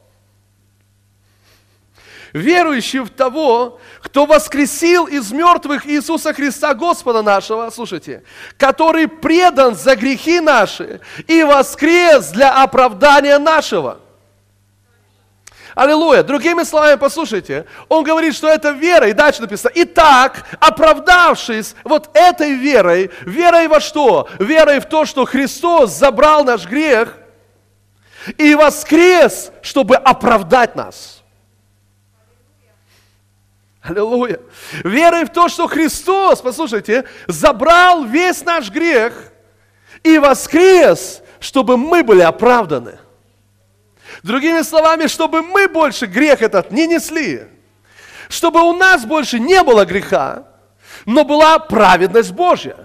[2.33, 8.23] верующим в того, кто воскресил из мертвых Иисуса Христа Господа нашего, слушайте,
[8.57, 14.01] который предан за грехи наши и воскрес для оправдания нашего.
[15.75, 16.23] Аллилуйя.
[16.23, 22.53] Другими словами, послушайте, он говорит, что это вера, и дальше написано, итак, оправдавшись вот этой
[22.53, 24.27] верой, верой во что?
[24.39, 27.17] Верой в то, что Христос забрал наш грех
[28.37, 31.23] и воскрес, чтобы оправдать нас.
[33.81, 34.39] Аллилуйя.
[34.83, 39.31] Верой в то, что Христос, послушайте, забрал весь наш грех
[40.03, 42.99] и воскрес, чтобы мы были оправданы.
[44.23, 47.43] Другими словами, чтобы мы больше грех этот не несли.
[48.29, 50.47] Чтобы у нас больше не было греха,
[51.05, 52.77] но была праведность Божья.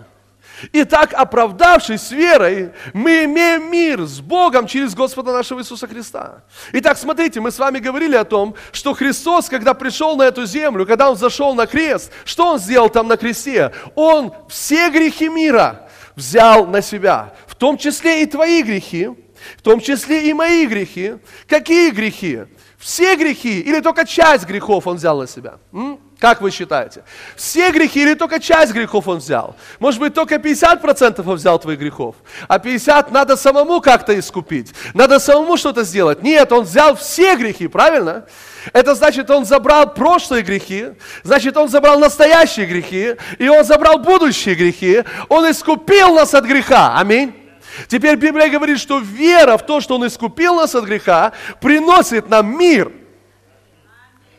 [0.72, 6.42] Итак, оправдавшись верой, мы имеем мир с Богом через Господа нашего Иисуса Христа.
[6.72, 10.87] Итак, смотрите, мы с вами говорили о том, что Христос, когда пришел на эту землю,
[10.87, 13.72] когда Он зашел на крест, что Он сделал там на кресте?
[13.94, 19.11] Он все грехи мира взял на себя, в том числе и твои грехи,
[19.57, 21.15] в том числе и мои грехи.
[21.49, 22.41] Какие грехи?
[22.79, 25.55] Все грехи или только часть грехов Он взял на себя?
[25.73, 25.99] М?
[26.19, 27.05] Как вы считаете?
[27.37, 29.55] Все грехи или только часть грехов он взял?
[29.79, 32.17] Может быть, только 50% он взял твоих грехов,
[32.49, 36.23] а 50% надо самому как-то искупить, надо самому что-то сделать.
[36.23, 38.25] Нет, он взял все грехи, правильно?
[38.73, 40.87] Это значит, он забрал прошлые грехи,
[41.23, 46.99] значит, он забрал настоящие грехи, и он забрал будущие грехи, он искупил нас от греха.
[46.99, 47.46] Аминь.
[47.89, 52.59] Теперь Библия говорит, что вера в то, что он искупил нас от греха, приносит нам
[52.59, 52.93] мир–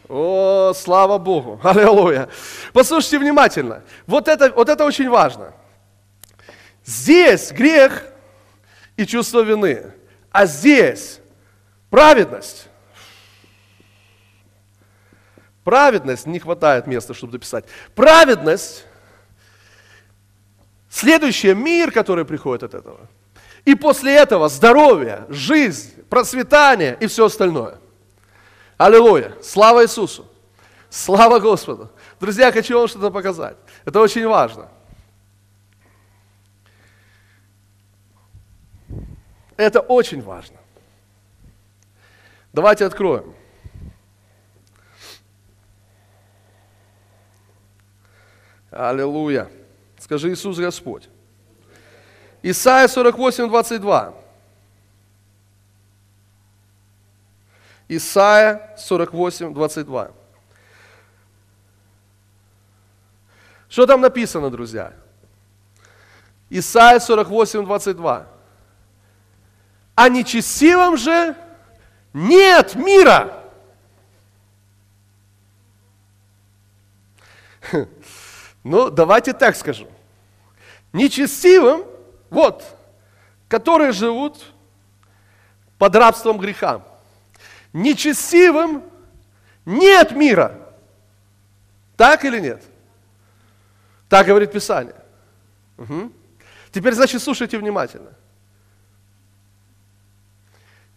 [0.09, 1.59] о, слава Богу!
[1.63, 2.29] Аллилуйя!
[2.71, 3.83] Послушайте внимательно.
[4.05, 5.53] Вот это, вот это очень важно.
[6.85, 8.05] Здесь грех
[8.95, 9.91] и чувство вины,
[10.31, 11.19] а здесь
[11.89, 12.67] праведность.
[15.65, 17.65] Праведность, не хватает места, чтобы дописать.
[17.93, 18.85] Праведность,
[20.89, 23.09] следующий мир, который приходит от этого.
[23.67, 27.79] И после этого здоровье, жизнь, процветание и все остальное–
[28.77, 29.35] Аллилуйя!
[29.41, 30.27] Слава Иисусу!
[30.89, 31.91] Слава Господу!
[32.19, 33.57] Друзья, хочу вам что-то показать.
[33.85, 34.69] Это очень важно.
[39.57, 40.57] Это очень важно.
[42.53, 43.35] Давайте откроем.
[48.69, 49.49] Аллилуйя.
[49.97, 51.09] Скажи Иисус Господь.
[52.43, 54.13] Исайя 48, 22.
[57.89, 60.11] Исайя 48, 22.
[63.69, 64.93] Что там написано, друзья?
[66.49, 68.27] Исайя 48, 22.
[69.95, 71.35] А нечестивым же
[72.13, 73.43] нет мира.
[78.63, 79.87] Ну, давайте так скажу.
[80.91, 81.85] Нечестивым,
[82.29, 82.63] вот,
[83.47, 84.53] которые живут
[85.77, 86.83] под рабством греха
[87.73, 88.83] нечестивым
[89.65, 90.73] нет мира.
[91.95, 92.63] Так или нет?
[94.09, 94.95] Так говорит Писание.
[95.77, 96.11] Угу.
[96.71, 98.11] Теперь, значит, слушайте внимательно.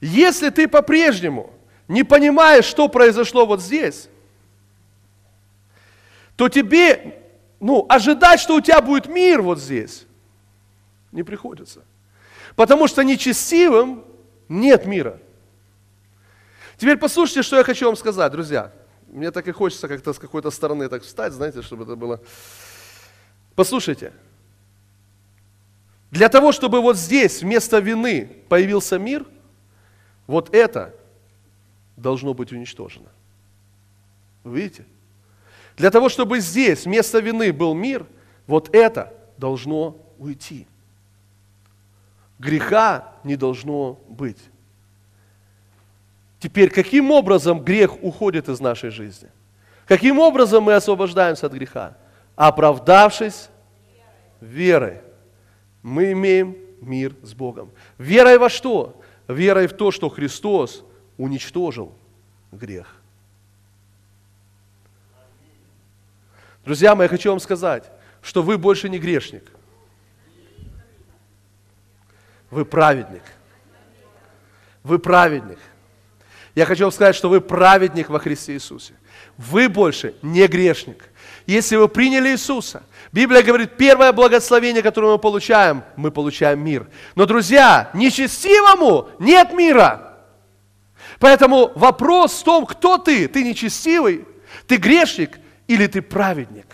[0.01, 1.53] Если ты по-прежнему
[1.88, 4.09] не понимаешь, что произошло вот здесь,
[6.37, 7.23] то тебе,
[7.59, 10.07] ну, ожидать, что у тебя будет мир вот здесь,
[11.12, 11.85] не приходится.
[12.57, 14.05] Потому что нечестивым
[14.49, 15.20] нет мира.
[16.76, 18.72] Теперь послушайте, что я хочу вам сказать, друзья.
[19.09, 22.20] Мне так и хочется как-то с какой-то стороны так встать, знаете, чтобы это было...
[23.55, 24.12] Послушайте.
[26.11, 29.26] Для того, чтобы вот здесь вместо вины появился мир,
[30.26, 30.95] вот это
[31.97, 33.09] должно быть уничтожено.
[34.45, 34.84] видите?
[35.76, 38.07] Для того, чтобы здесь вместо вины был мир,
[38.47, 40.66] вот это должно уйти.
[42.41, 44.38] Греха не должно быть.
[46.38, 49.28] Теперь, каким образом грех уходит из нашей жизни?
[49.86, 51.99] Каким образом мы освобождаемся от греха?
[52.36, 53.51] Оправдавшись
[54.41, 55.03] верой,
[55.82, 57.70] мы имеем мир с Богом.
[57.99, 58.99] Верой во что?
[59.28, 60.82] Верой в то, что Христос
[61.18, 61.93] уничтожил
[62.53, 63.03] грех.
[66.64, 69.45] Друзья мои, я хочу вам сказать, что вы больше не грешник.
[72.51, 73.22] Вы праведник.
[74.82, 75.59] Вы праведник.
[76.55, 78.94] Я хочу вам сказать, что вы праведник во Христе Иисусе.
[79.36, 81.09] Вы больше не грешник.
[81.46, 82.82] Если вы приняли Иисуса,
[83.12, 86.88] Библия говорит, первое благословение, которое мы получаем, мы получаем мир.
[87.14, 90.18] Но, друзья, нечестивому нет мира.
[91.18, 93.28] Поэтому вопрос в том, кто ты?
[93.28, 94.26] Ты нечестивый,
[94.66, 95.38] ты грешник
[95.68, 96.66] или ты праведник?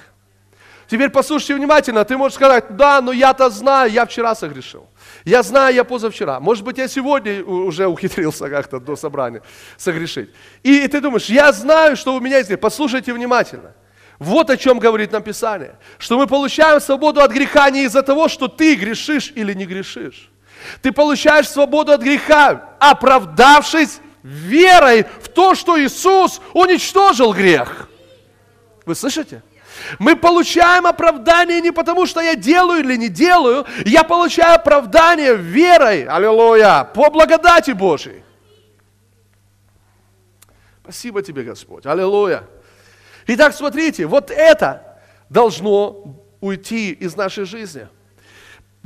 [0.89, 4.89] Теперь послушайте внимательно, ты можешь сказать, да, но я-то знаю, я вчера согрешил.
[5.27, 6.39] Я знаю, я позавчера.
[6.39, 9.43] Может быть, я сегодня уже ухитрился как-то до собрания
[9.77, 10.31] согрешить.
[10.63, 12.61] И, ты думаешь, я знаю, что у меня есть.
[12.61, 13.75] Послушайте внимательно.
[14.21, 15.75] Вот о чем говорит нам Писание.
[15.99, 20.31] Что мы получаем свободу от греха не из-за того, что ты грешишь или не грешишь.
[20.81, 27.89] Ты получаешь свободу от греха, оправдавшись верой в то, что Иисус уничтожил грех.
[28.85, 29.43] Вы слышите?
[29.99, 36.05] Мы получаем оправдание не потому, что я делаю или не делаю, я получаю оправдание верой,
[36.05, 38.23] аллилуйя, по благодати Божьей.
[40.83, 42.45] Спасибо тебе, Господь, аллилуйя.
[43.27, 47.89] Итак, смотрите, вот это должно уйти из нашей жизни.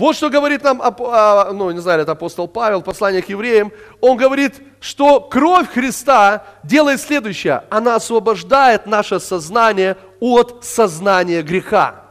[0.01, 3.71] Вот что говорит нам, а, ну, не знаю, это апостол Павел, послание к евреям.
[4.01, 7.65] Он говорит, что кровь Христа делает следующее.
[7.69, 12.05] Она освобождает наше сознание от сознания греха.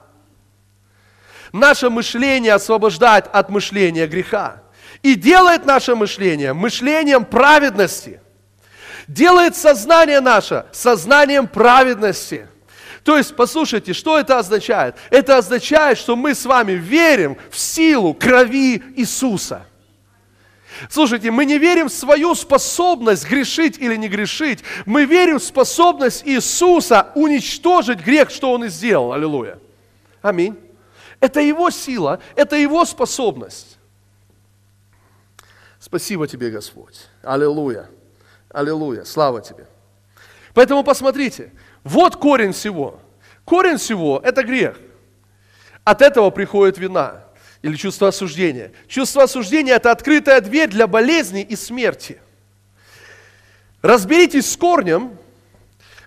[1.51, 4.62] Наше мышление освобождает от мышления греха.
[5.01, 8.20] И делает наше мышление мышлением праведности.
[9.07, 12.47] Делает сознание наше сознанием праведности.
[13.03, 14.95] То есть, послушайте, что это означает?
[15.10, 19.66] Это означает, что мы с вами верим в силу крови Иисуса.
[20.89, 24.63] Слушайте, мы не верим в свою способность грешить или не грешить.
[24.86, 29.11] Мы верим в способность Иисуса уничтожить грех, что Он и сделал.
[29.11, 29.59] Аллилуйя.
[30.21, 30.57] Аминь.
[31.19, 33.77] Это Его сила, это Его способность.
[35.80, 37.07] Спасибо тебе, Господь.
[37.23, 37.89] Аллилуйя.
[38.49, 39.03] Аллилуйя.
[39.03, 39.67] Слава тебе.
[40.53, 41.51] Поэтому посмотрите,
[41.84, 42.99] вот корень всего.
[43.45, 44.77] Корень всего– это грех.
[45.84, 47.23] От этого приходит вина
[47.62, 48.72] или чувство осуждения.
[48.88, 52.20] Чувство осуждения– это открытая дверь для болезни и смерти.
[53.82, 55.18] Разберитесь с корнем,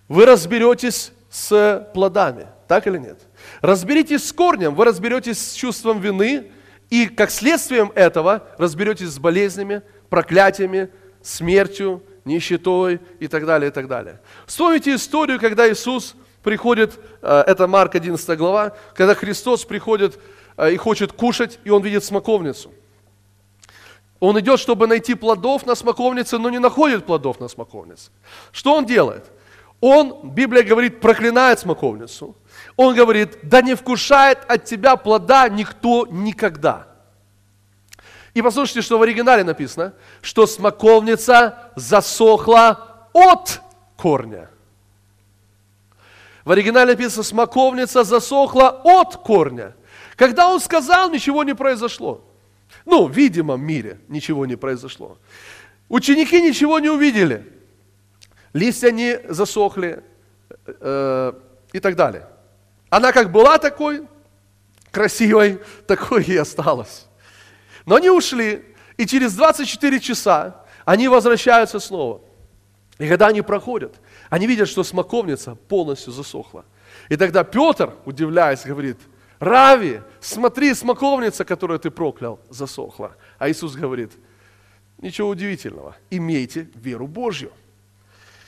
[0.09, 2.47] вы разберетесь с плодами.
[2.69, 3.19] Так или нет?
[3.61, 6.51] Разберитесь с корнем, вы разберетесь с чувством вины,
[6.91, 10.91] и как следствием этого разберетесь с болезнями, проклятиями,
[11.23, 14.21] смертью, нищетой и так далее, и так далее.
[14.47, 20.19] Вспомните историю, когда Иисус приходит, э, это Марк 11 глава, когда Христос приходит
[20.71, 22.73] и хочет кушать, и он видит смоковницу.
[24.21, 28.11] Он идет, чтобы найти плодов на смоковнице, но не находит плодов на смоковнице.
[28.53, 29.25] Что он делает?
[29.81, 32.37] Он, Библия говорит, проклинает смоковницу.
[32.77, 36.87] Он говорит, да не вкушает от тебя плода никто никогда.
[38.33, 43.61] И послушайте, что в оригинале написано, что смоковница засохла от
[43.97, 44.49] корня.
[46.45, 49.75] В оригинале написано, смоковница засохла от корня.
[50.23, 52.25] Когда он сказал, ничего не произошло.
[52.85, 55.19] Ну, в видимом мире ничего не произошло.
[55.89, 57.45] Ученики ничего не увидели.
[58.53, 60.05] Листья не засохли
[60.65, 61.33] э,
[61.73, 62.29] и так далее.
[62.89, 64.07] Она как была такой,
[64.93, 65.59] красивой,
[65.89, 67.09] такой и осталась.
[67.85, 68.65] Но они ушли,
[68.97, 72.21] и через 24 часа они возвращаются снова.
[73.01, 73.97] И когда они проходят,
[74.31, 76.65] они видят, что смоковница полностью засохла.
[77.09, 78.99] И тогда Петр, удивляясь, говорит,
[79.43, 83.17] Рави, смотри, смоковница, которую ты проклял, засохла.
[83.39, 84.13] А Иисус говорит,
[84.99, 87.51] ничего удивительного, имейте веру Божью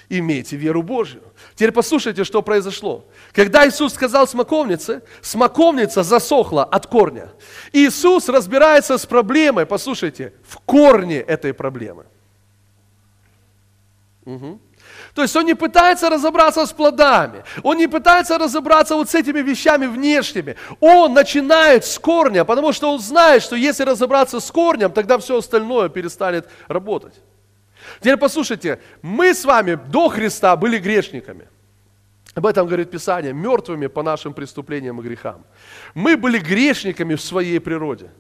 [0.09, 1.23] имейте веру Божью.
[1.55, 3.05] Теперь послушайте, что произошло.
[3.33, 7.33] Когда Иисус сказал смоковнице, смоковница засохла от корня.
[7.73, 12.05] Иисус разбирается с проблемой, послушайте, в корне этой проблемы.
[14.27, 14.61] Угу.
[15.15, 19.41] То есть он не пытается разобраться с плодами, он не пытается разобраться вот с этими
[19.41, 20.57] вещами внешними.
[20.81, 25.39] Он начинает с корня, потому что он знает, что если разобраться с корнем, тогда все
[25.39, 27.15] остальное перестанет работать.
[28.01, 31.47] Теперь послушайте, мы с вами до Христа были грешниками.
[32.35, 35.45] Об этом говорит Писание, мертвыми по нашим преступлениям и грехам.
[35.95, 38.11] Мы были грешниками в своей природе.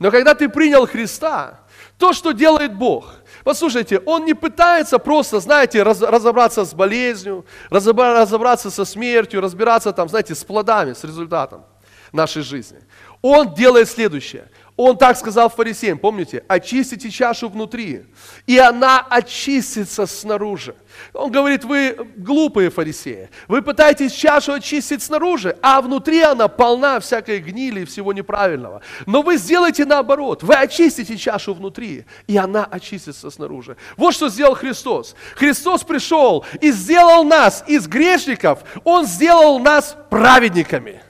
[0.00, 1.60] Но когда ты принял Христа,
[1.96, 8.70] то, что делает Бог, послушайте, Он не пытается просто, знаете, раз, разобраться с болезнью, разобраться
[8.70, 11.64] со смертью, разбираться там, знаете, с плодами, с результатом
[12.12, 12.78] нашей жизни.
[13.22, 14.48] Он делает следующее.
[14.82, 18.06] Он так сказал фарисеям, помните, очистите чашу внутри,
[18.46, 20.74] и она очистится снаружи.
[21.12, 27.40] Он говорит, вы глупые фарисеи, вы пытаетесь чашу очистить снаружи, а внутри она полна всякой
[27.40, 28.80] гнили и всего неправильного.
[29.04, 33.76] Но вы сделаете наоборот, вы очистите чашу внутри, и она очистится снаружи.
[33.98, 35.14] Вот что сделал Христос.
[35.34, 41.02] Христос пришел и сделал нас из грешников, Он сделал нас праведниками.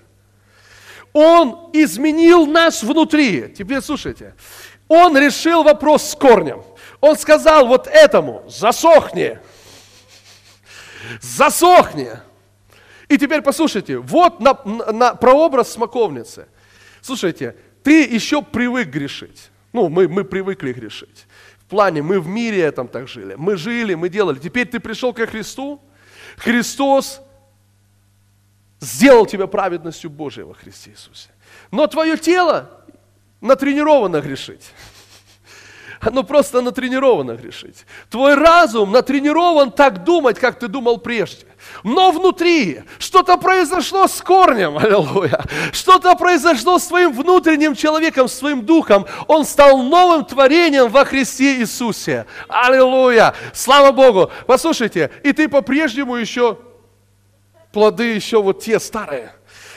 [1.13, 3.53] Он изменил нас внутри.
[3.57, 4.35] Теперь слушайте.
[4.89, 6.63] Он решил вопрос с корнем.
[7.01, 9.39] Он сказал вот этому, засохни,
[11.21, 12.11] засохни.
[13.09, 16.47] И теперь послушайте, вот на, на, на прообраз смоковницы.
[17.01, 19.51] Слушайте, ты еще привык грешить.
[19.73, 21.27] Ну, мы, мы привыкли грешить.
[21.61, 23.35] В плане, мы в мире этом так жили.
[23.37, 24.39] Мы жили, мы делали.
[24.39, 25.81] Теперь ты пришел ко Христу.
[26.37, 27.23] Христос
[28.81, 31.29] сделал тебя праведностью Божией во Христе Иисусе.
[31.71, 32.71] Но твое тело
[33.41, 34.73] натренировано грешить.
[36.01, 37.85] Оно просто натренировано грешить.
[38.09, 41.47] Твой разум натренирован так думать, как ты думал прежде.
[41.85, 45.45] Но внутри что-то произошло с корнем, аллилуйя.
[45.73, 49.07] Что-то произошло с твоим внутренним человеком, с твоим духом.
[49.27, 52.25] Он стал новым творением во Христе Иисусе.
[52.49, 53.35] Аллилуйя.
[53.53, 54.31] Слава Богу.
[54.47, 56.57] Послушайте, и ты по-прежнему еще
[57.73, 59.33] плоды еще вот те старые.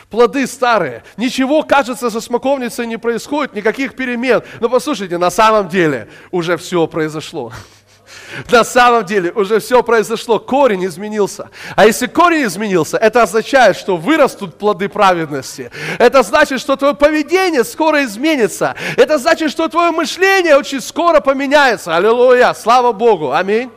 [0.09, 1.03] Плоды старые.
[1.17, 4.43] Ничего, кажется, со смоковницей не происходит, никаких перемен.
[4.59, 7.51] Но послушайте, на самом деле уже все произошло.
[8.51, 11.49] На самом деле уже все произошло, корень изменился.
[11.75, 15.71] А если корень изменился, это означает, что вырастут плоды праведности.
[15.97, 18.75] Это значит, что твое поведение скоро изменится.
[18.97, 21.95] Это значит, что твое мышление очень скоро поменяется.
[21.95, 23.71] Аллилуйя, слава Богу, аминь.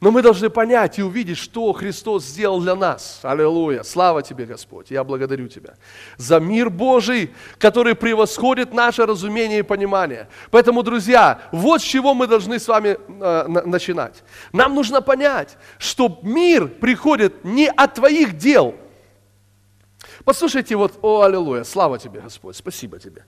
[0.00, 3.18] Но мы должны понять и увидеть, что Христос сделал для нас.
[3.22, 3.82] Аллилуйя.
[3.82, 4.92] Слава тебе, Господь.
[4.92, 5.74] Я благодарю тебя
[6.16, 10.28] за мир Божий, который превосходит наше разумение и понимание.
[10.52, 14.22] Поэтому, друзья, вот с чего мы должны с вами э, начинать.
[14.52, 18.76] Нам нужно понять, что мир приходит не от твоих дел.
[20.24, 23.24] Послушайте, вот, о, аллилуйя, слава тебе, Господь, спасибо тебе.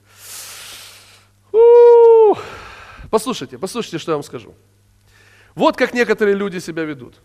[1.51, 2.37] У-у-у.
[3.09, 4.53] Послушайте, послушайте, что я вам скажу.
[5.55, 7.21] Вот как некоторые люди себя ведут.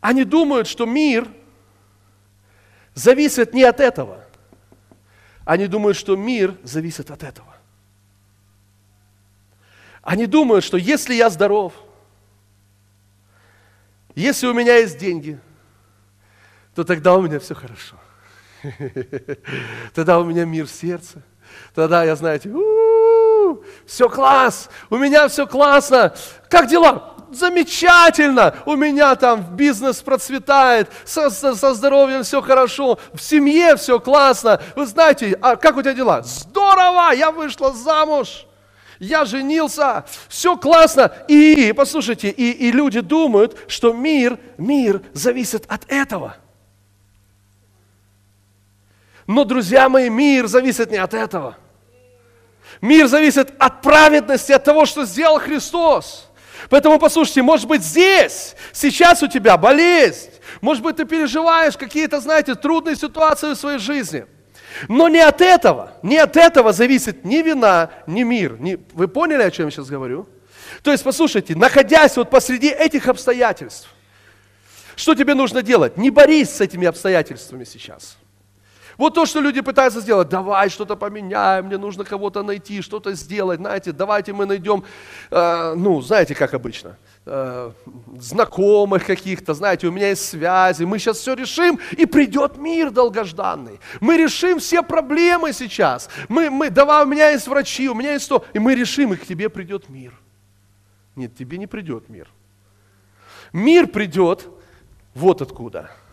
[0.00, 1.28] Они думают, что мир
[2.94, 4.24] зависит не от этого.
[5.44, 7.54] Они думают, что мир зависит от этого.
[10.02, 11.72] Они думают, что если я здоров,
[14.14, 15.38] если у меня есть деньги,
[16.74, 17.96] то тогда у меня все хорошо.
[19.94, 21.22] Тогда у меня мир в сердце.
[21.74, 22.48] Тогда я, знаете,
[23.86, 26.14] все класс, у меня все классно.
[26.48, 27.14] Как дела?
[27.30, 33.98] Замечательно, у меня там бизнес процветает, со, со, со здоровьем все хорошо, в семье все
[33.98, 34.60] классно.
[34.76, 36.22] Вы знаете, а как у тебя дела?
[36.22, 38.46] Здорово, я вышла замуж
[38.98, 41.12] я женился, все классно.
[41.28, 46.36] И, послушайте, и, и люди думают, что мир, мир зависит от этого.
[49.26, 51.56] Но, друзья мои, мир зависит не от этого.
[52.84, 56.28] Мир зависит от праведности, от того, что сделал Христос.
[56.68, 60.28] Поэтому послушайте, может быть здесь, сейчас у тебя болезнь,
[60.60, 64.26] может быть ты переживаешь какие-то, знаете, трудные ситуации в своей жизни.
[64.86, 68.60] Но не от этого, не от этого зависит ни вина, ни мир.
[68.60, 68.78] Ни...
[68.92, 70.28] Вы поняли, о чем я сейчас говорю?
[70.82, 73.88] То есть, послушайте, находясь вот посреди этих обстоятельств,
[74.94, 75.96] что тебе нужно делать?
[75.96, 78.18] Не борись с этими обстоятельствами сейчас.
[78.96, 83.58] Вот то, что люди пытаются сделать, давай что-то поменяем, мне нужно кого-то найти, что-то сделать,
[83.58, 84.84] знаете, давайте мы найдем,
[85.30, 87.72] э, ну, знаете, как обычно, э,
[88.18, 93.80] знакомых каких-то, знаете, у меня есть связи, мы сейчас все решим, и придет мир долгожданный.
[94.00, 96.08] Мы решим все проблемы сейчас.
[96.28, 99.16] Мы, мы, давай, у меня есть врачи, у меня есть то, и мы решим, и
[99.16, 100.12] к тебе придет мир.
[101.16, 102.28] Нет, тебе не придет мир.
[103.52, 104.48] Мир придет
[105.14, 105.90] вот откуда–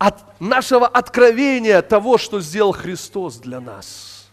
[0.00, 4.30] от нашего откровения того, что сделал Христос для нас.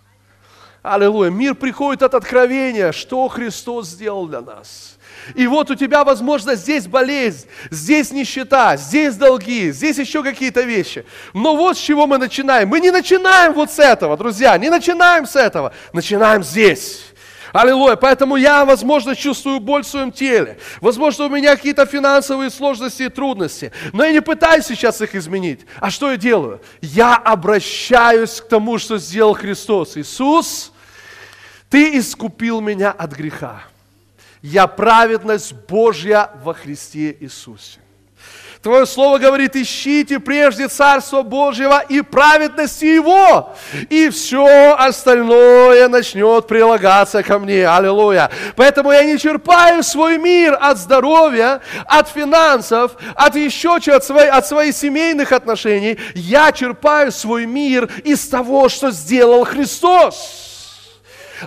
[0.81, 1.29] Аллилуйя.
[1.29, 4.97] Мир приходит от откровения, что Христос сделал для нас.
[5.35, 11.05] И вот у тебя, возможно, здесь болезнь, здесь нищета, здесь долги, здесь еще какие-то вещи.
[11.33, 12.69] Но вот с чего мы начинаем.
[12.69, 15.73] Мы не начинаем вот с этого, друзья, не начинаем с этого.
[15.91, 17.13] Начинаем здесь.
[17.53, 17.95] Аллилуйя.
[17.95, 20.57] Поэтому я, возможно, чувствую боль в своем теле.
[20.81, 23.71] Возможно, у меня какие-то финансовые сложности и трудности.
[23.93, 25.61] Но я не пытаюсь сейчас их изменить.
[25.79, 26.61] А что я делаю?
[26.81, 29.97] Я обращаюсь к тому, что сделал Христос.
[29.97, 30.71] Иисус,
[31.69, 33.63] Ты искупил меня от греха.
[34.41, 37.79] Я праведность Божья во Христе Иисусе.
[38.67, 43.55] Твое слово говорит, ищите прежде Царство Божьего и праведности Его,
[43.89, 47.65] и все остальное начнет прилагаться ко мне.
[47.65, 48.29] Аллилуйя.
[48.57, 54.45] Поэтому я не черпаю свой мир от здоровья, от финансов, от еще чего, от, от
[54.45, 55.97] своих семейных отношений.
[56.13, 60.46] Я черпаю свой мир из того, что сделал Христос.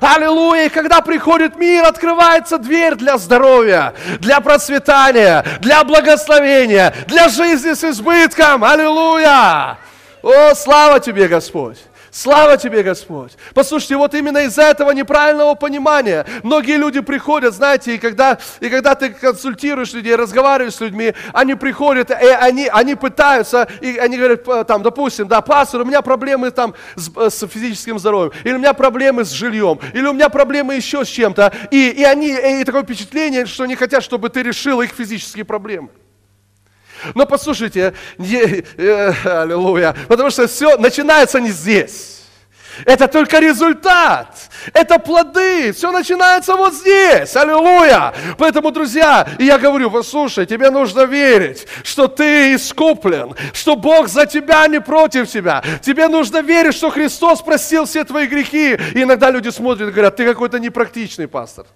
[0.00, 0.66] Аллилуйя!
[0.66, 7.82] И когда приходит мир, открывается дверь для здоровья, для процветания, для благословения, для жизни с
[7.84, 8.64] избытком.
[8.64, 9.78] Аллилуйя!
[10.22, 11.78] О, слава тебе, Господь!
[12.10, 13.32] Слава тебе, Господь.
[13.54, 18.96] Послушайте, вот именно из-за этого неправильного понимания многие люди приходят, знаете, и когда, и когда
[18.96, 24.66] ты консультируешь людей, разговариваешь с людьми, они приходят, и они, они пытаются, и они говорят,
[24.66, 28.74] там, допустим, да, пастор, у меня проблемы там с, с физическим здоровьем, или у меня
[28.74, 32.28] проблемы с жильем, или у меня проблемы еще с чем-то, и, и они,
[32.60, 35.90] и такое впечатление, что они хотят, чтобы ты решил их физические проблемы.
[37.14, 42.20] Но послушайте, не, э, аллилуйя, потому что все начинается не здесь.
[42.84, 44.34] Это только результат.
[44.72, 45.72] Это плоды.
[45.72, 47.34] Все начинается вот здесь.
[47.36, 48.14] Аллилуйя.
[48.38, 54.62] Поэтому, друзья, я говорю, послушай, тебе нужно верить, что ты искуплен, что Бог за тебя,
[54.62, 55.62] а не против тебя.
[55.82, 58.78] Тебе нужно верить, что Христос простил все твои грехи.
[58.94, 61.66] И иногда люди смотрят и говорят, ты какой-то непрактичный пастор.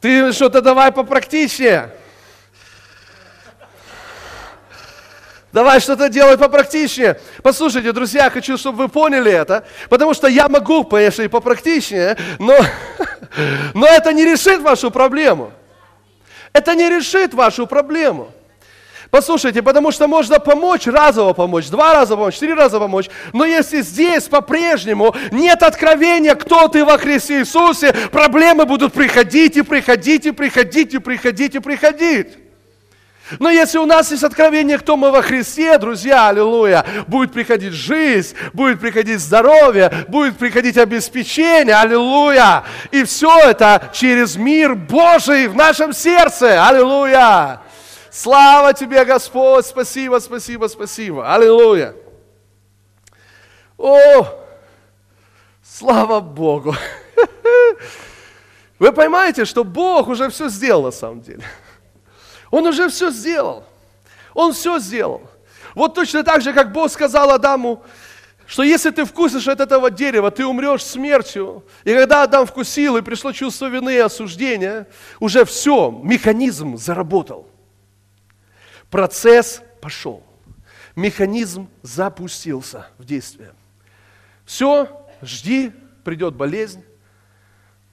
[0.00, 1.90] Ты что-то давай попрактичнее.
[5.54, 7.20] Давай что-то делать попрактичнее.
[7.40, 12.56] Послушайте, друзья, хочу, чтобы вы поняли это, потому что я могу, конечно, и попрактичнее, но,
[13.74, 15.52] но это не решит вашу проблему.
[16.52, 18.32] Это не решит вашу проблему.
[19.12, 23.80] Послушайте, потому что можно помочь, разово помочь, два раза помочь, три раза помочь, но если
[23.82, 30.32] здесь по-прежнему нет откровения, кто ты во Христе Иисусе, проблемы будут приходить и приходить и
[30.32, 32.43] приходить и приходить и приходить.
[33.38, 38.36] Но если у нас есть откровение, кто мы во Христе, друзья, аллилуйя, будет приходить жизнь,
[38.52, 42.64] будет приходить здоровье, будет приходить обеспечение, аллилуйя.
[42.90, 47.62] И все это через мир Божий в нашем сердце, аллилуйя.
[48.10, 51.94] Слава тебе, Господь, спасибо, спасибо, спасибо, аллилуйя.
[53.78, 54.28] О,
[55.62, 56.76] слава Богу.
[58.78, 61.42] Вы понимаете, что Бог уже все сделал на самом деле.
[62.54, 63.64] Он уже все сделал.
[64.32, 65.28] Он все сделал.
[65.74, 67.82] Вот точно так же, как Бог сказал Адаму,
[68.46, 71.64] что если ты вкусишь от этого дерева, ты умрешь смертью.
[71.82, 74.86] И когда Адам вкусил, и пришло чувство вины и осуждения,
[75.18, 77.48] уже все, механизм заработал.
[78.88, 80.22] Процесс пошел.
[80.94, 83.52] Механизм запустился в действие.
[84.44, 85.72] Все, жди,
[86.04, 86.84] придет болезнь,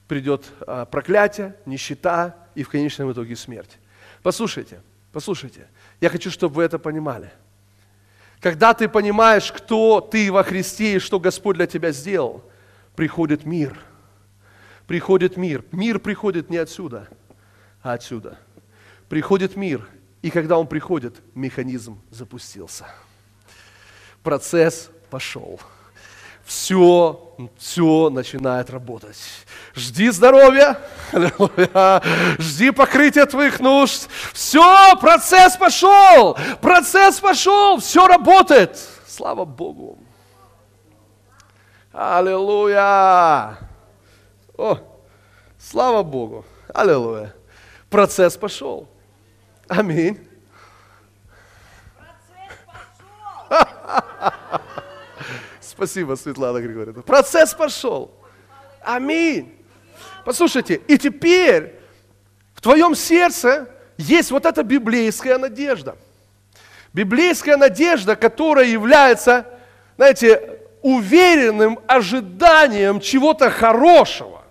[0.06, 3.80] придет а, проклятие, нищета и в конечном итоге смерть.
[4.22, 4.80] Послушайте,
[5.12, 5.68] послушайте,
[6.00, 7.32] я хочу, чтобы вы это понимали.
[8.40, 12.42] Когда ты понимаешь, кто ты во Христе и что Господь для тебя сделал,
[12.96, 13.78] приходит мир.
[14.86, 15.64] Приходит мир.
[15.70, 17.08] Мир приходит не отсюда,
[17.82, 18.38] а отсюда.
[19.08, 19.88] Приходит мир.
[20.22, 22.86] И когда он приходит, механизм запустился.
[24.22, 25.60] Процесс пошел
[26.44, 29.16] все, все начинает работать.
[29.74, 30.78] Жди здоровья,
[32.38, 34.08] жди покрытия твоих нужд.
[34.32, 38.78] Все, процесс пошел, процесс пошел, все работает.
[39.06, 39.98] Слава Богу.
[41.92, 43.58] Аллилуйя.
[44.56, 44.78] О,
[45.58, 46.44] слава Богу.
[46.72, 47.34] Аллилуйя.
[47.90, 48.88] Процесс пошел.
[49.68, 50.18] Аминь.
[51.98, 52.56] Процесс
[53.48, 54.81] пошел.
[55.72, 57.00] Спасибо, Светлана Григорьевна.
[57.00, 58.10] Процесс пошел.
[58.82, 59.56] Аминь.
[60.22, 61.80] Послушайте, и теперь
[62.52, 65.96] в твоем сердце есть вот эта библейская надежда.
[66.92, 69.46] Библейская надежда, которая является,
[69.96, 74.42] знаете, уверенным ожиданием чего-то хорошего.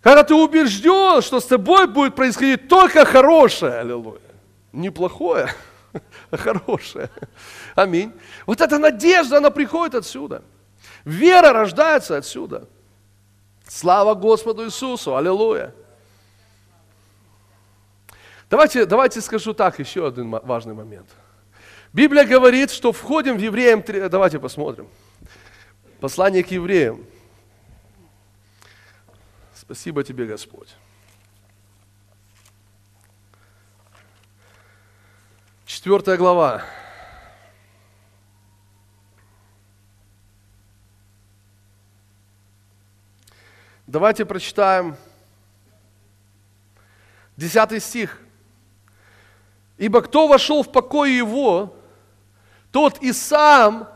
[0.00, 4.20] Когда ты убежден, что с тобой будет происходить только хорошее, аллилуйя,
[4.72, 5.52] неплохое,
[6.32, 7.10] хорошее.
[7.74, 8.12] Аминь.
[8.46, 10.42] Вот эта надежда, она приходит отсюда.
[11.04, 12.68] Вера рождается отсюда.
[13.66, 15.74] Слава Господу Иисусу, аллилуйя.
[18.50, 21.08] Давайте, давайте скажу так, еще один важный момент.
[21.92, 24.88] Библия говорит, что входим в Евреям, давайте посмотрим.
[26.00, 27.06] Послание к евреям.
[29.54, 30.74] Спасибо тебе, Господь.
[35.72, 36.62] Четвертая глава.
[43.86, 44.96] Давайте прочитаем
[47.38, 48.20] 10 стих.
[49.78, 51.74] Ибо кто вошел в покой его,
[52.70, 53.88] тот и сам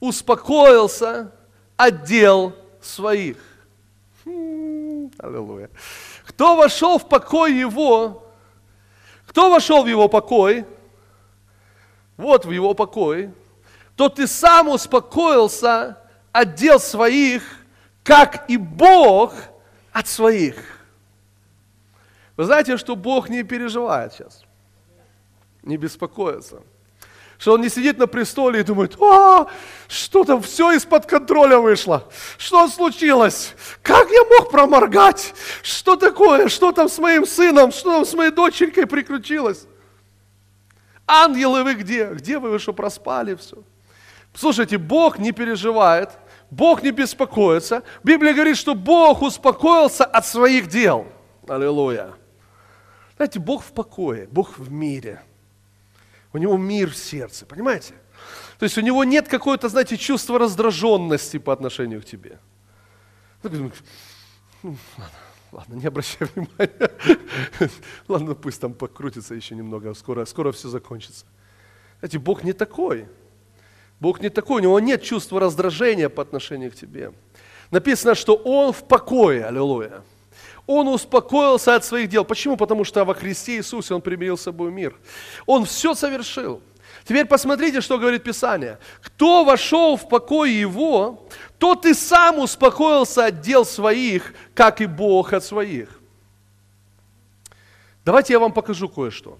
[0.00, 1.32] успокоился
[1.76, 3.36] от дел своих.
[4.24, 5.68] Хм, аллилуйя.
[6.24, 8.26] Кто вошел в покой его,
[9.26, 10.64] кто вошел в его покой,
[12.20, 13.32] вот в его покой,
[13.96, 15.98] тот и сам успокоился
[16.32, 17.42] от дел своих,
[18.02, 19.34] как и Бог
[19.92, 20.56] от своих.
[22.36, 24.44] Вы знаете, что Бог не переживает сейчас
[25.62, 26.62] не беспокоиться.
[27.38, 29.46] Что он не сидит на престоле и думает, а,
[29.88, 32.06] что там, все из-под контроля вышло.
[32.36, 33.54] Что случилось?
[33.82, 35.34] Как я мог проморгать?
[35.62, 36.48] Что такое?
[36.48, 37.72] Что там с моим сыном?
[37.72, 39.66] Что там с моей дочерькой приключилось?
[41.10, 42.06] Ангелы вы где?
[42.06, 43.56] Где вы, вы что, проспали все?
[44.32, 46.10] Слушайте, Бог не переживает,
[46.50, 47.82] Бог не беспокоится.
[48.04, 51.06] Библия говорит, что Бог успокоился от своих дел.
[51.48, 52.12] Аллилуйя.
[53.16, 55.22] Знаете, Бог в покое, Бог в мире–
[56.32, 57.94] у него мир в сердце, понимаете?
[58.58, 62.38] То есть у него нет какого-то, знаете, чувства раздраженности по отношению к тебе.
[63.42, 63.50] Ну,
[64.62, 65.08] ладно,
[65.52, 66.90] ладно, не обращай внимания.
[68.08, 71.26] Ладно, пусть там покрутится еще немного, скоро, скоро все закончится.
[72.00, 73.08] Знаете, Бог не такой.
[74.00, 77.12] Бог не такой, у него нет чувства раздражения по отношению к тебе.
[77.70, 80.02] Написано, что Он в покое, аллилуйя
[80.70, 82.24] он успокоился от своих дел.
[82.24, 82.56] Почему?
[82.56, 84.96] Потому что во Христе Иисусе он примирил с собой мир.
[85.46, 86.62] Он все совершил.
[87.04, 88.78] Теперь посмотрите, что говорит Писание.
[89.02, 91.28] Кто вошел в покой его,
[91.58, 95.88] тот и сам успокоился от дел своих, как и Бог от своих.
[98.04, 99.38] Давайте я вам покажу кое-что.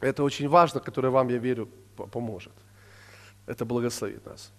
[0.00, 1.68] Это очень важно, которое вам, я верю,
[2.12, 2.52] поможет.
[3.46, 4.50] Это благословит нас.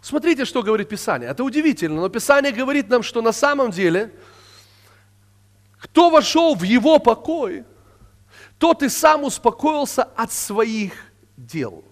[0.00, 1.30] Смотрите, что говорит Писание.
[1.30, 4.10] Это удивительно, но Писание говорит нам, что на самом деле
[5.82, 7.64] кто вошел в его покой,
[8.58, 10.92] тот и сам успокоился от своих
[11.46, 11.84] дел.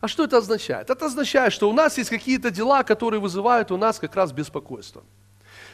[0.00, 0.90] А что это означает?
[0.90, 5.02] Это означает, что у нас есть какие-то дела, которые вызывают у нас как раз беспокойство.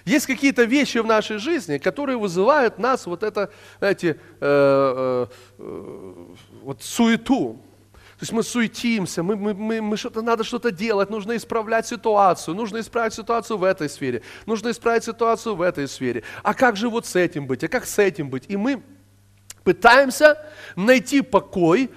[0.05, 5.27] Есть какие-то вещи в нашей жизни, которые вызывают нас вот это, знаете, э, э,
[5.59, 6.27] э,
[6.63, 7.61] вот суету,
[8.21, 12.55] то есть мы суетимся, мы, мы, мы, мы что-то, надо что-то делать, нужно исправлять ситуацию,
[12.55, 16.23] нужно исправить ситуацию в этой сфере, нужно исправить ситуацию в этой сфере.
[16.43, 18.45] А как же вот с этим быть, а как с этим быть?
[18.49, 18.83] И мы
[19.65, 20.37] пытаемся
[20.77, 21.91] найти покой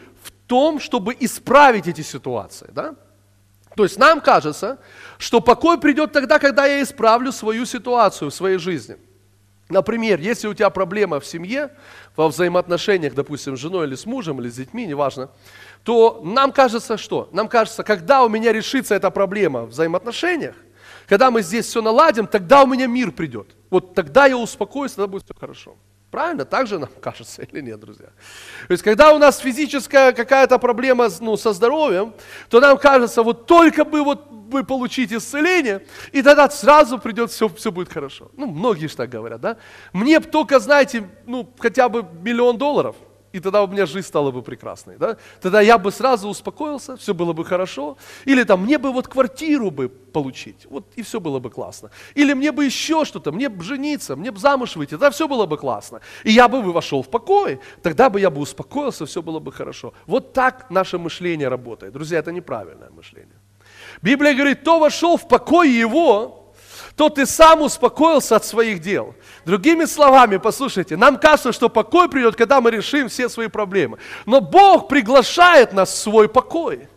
[0.48, 2.70] том, чтобы исправить эти ситуации.
[2.72, 2.96] Да?
[3.76, 4.80] То есть нам кажется,
[5.18, 8.98] что покой придет тогда, когда я исправлю свою ситуацию в своей жизни.
[9.70, 11.72] Например, если у тебя проблема в семье,
[12.16, 15.30] во взаимоотношениях, допустим, с женой или с мужем, или с детьми, неважно,
[15.84, 17.30] то нам кажется что?
[17.32, 20.56] Нам кажется, когда у меня решится эта проблема в взаимоотношениях,
[21.08, 23.48] когда мы здесь все наладим, тогда у меня мир придет.
[23.70, 25.76] Вот тогда я успокоюсь, тогда будет все хорошо.
[26.14, 26.46] Правильно?
[26.46, 28.06] Так же нам кажется или нет, друзья?
[28.68, 32.14] То есть, когда у нас физическая какая-то проблема ну, со здоровьем,
[32.50, 37.50] то нам кажется, вот только бы вот вы получите исцеление, и тогда сразу придет, все,
[37.50, 38.30] все будет хорошо.
[38.38, 39.58] Ну, многие же так говорят, да?
[39.92, 42.96] Мне только, знаете, ну, хотя бы миллион долларов–
[43.34, 44.98] и тогда у меня жизнь стала бы прекрасной.
[44.98, 45.18] Да?
[45.42, 47.98] Тогда я бы сразу успокоился, все было бы хорошо.
[48.26, 51.90] Или там, мне бы вот квартиру бы получить, вот и все было бы классно.
[52.14, 55.48] Или мне бы еще что-то, мне бы жениться, мне бы замуж выйти, тогда все было
[55.48, 56.00] бы классно.
[56.24, 59.94] И я бы вошел в покой, тогда бы я бы успокоился, все было бы хорошо.
[60.06, 61.94] Вот так наше мышление работает.
[61.94, 63.40] Друзья, это неправильное мышление.
[64.04, 66.43] Библия говорит, кто вошел в покой его,
[66.96, 69.16] тот и сам успокоился от своих дел.
[69.46, 73.98] Другими словами, послушайте, нам кажется, что покой придет, когда мы решим все свои проблемы.
[74.26, 76.88] Но Бог приглашает нас в свой покой.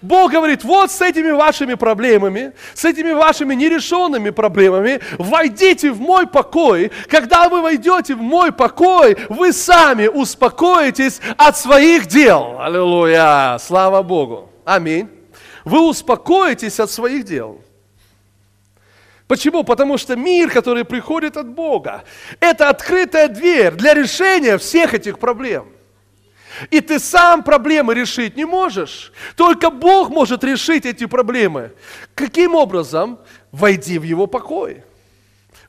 [0.00, 6.26] Бог говорит, вот с этими вашими проблемами, с этими вашими нерешенными проблемами, войдите в мой
[6.26, 6.90] покой.
[7.08, 12.56] Когда вы войдете в мой покой, вы сами успокоитесь от своих дел.
[12.60, 13.58] Аллилуйя!
[13.60, 14.50] Слава Богу!
[14.64, 15.08] Аминь.
[15.64, 17.60] Вы успокоитесь от своих дел.
[19.32, 19.64] Почему?
[19.64, 22.04] Потому что мир, который приходит от Бога,
[22.38, 25.72] это открытая дверь для решения всех этих проблем.
[26.70, 29.10] И ты сам проблемы решить не можешь.
[29.34, 31.72] Только Бог может решить эти проблемы.
[32.14, 33.18] Каким образом?
[33.52, 34.82] Войди в Его покой.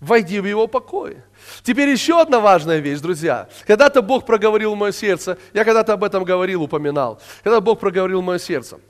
[0.02, 1.20] Войди в Его покой.
[1.62, 3.48] Теперь еще одна важная вещь, друзья.
[3.66, 7.22] Когда-то Бог проговорил в мое сердце, я когда-то об этом говорил, упоминал.
[7.46, 8.82] Когда Бог проговорил в мое сердце.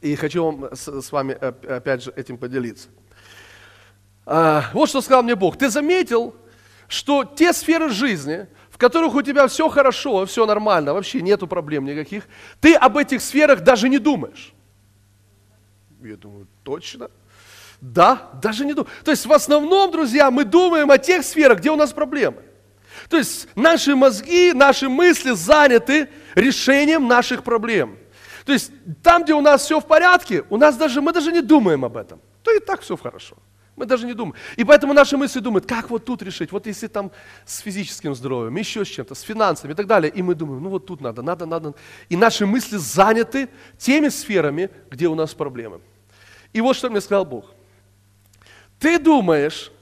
[0.00, 2.88] И хочу вам, с вами опять же этим поделиться.
[4.32, 5.58] А, вот что сказал мне Бог.
[5.58, 6.36] Ты заметил,
[6.86, 11.84] что те сферы жизни, в которых у тебя все хорошо, все нормально, вообще нету проблем
[11.84, 12.28] никаких,
[12.60, 14.52] ты об этих сферах даже не думаешь.
[16.00, 17.10] Я думаю, точно?
[17.80, 18.88] Да, даже не думаю.
[19.04, 22.42] То есть в основном, друзья, мы думаем о тех сферах, где у нас проблемы.
[23.08, 27.98] То есть наши мозги, наши мысли заняты решением наших проблем.
[28.46, 28.70] То есть
[29.02, 31.96] там, где у нас все в порядке, у нас даже, мы даже не думаем об
[31.96, 32.20] этом.
[32.44, 33.36] То и так все хорошо.
[33.80, 34.36] Мы даже не думаем.
[34.56, 37.10] И поэтому наши мысли думают, как вот тут решить, вот если там
[37.46, 40.12] с физическим здоровьем, еще с чем-то, с финансами и так далее.
[40.12, 41.72] И мы думаем, ну вот тут надо, надо, надо.
[42.10, 45.80] И наши мысли заняты теми сферами, где у нас проблемы.
[46.52, 47.46] И вот что мне сказал Бог.
[48.78, 49.72] Ты думаешь,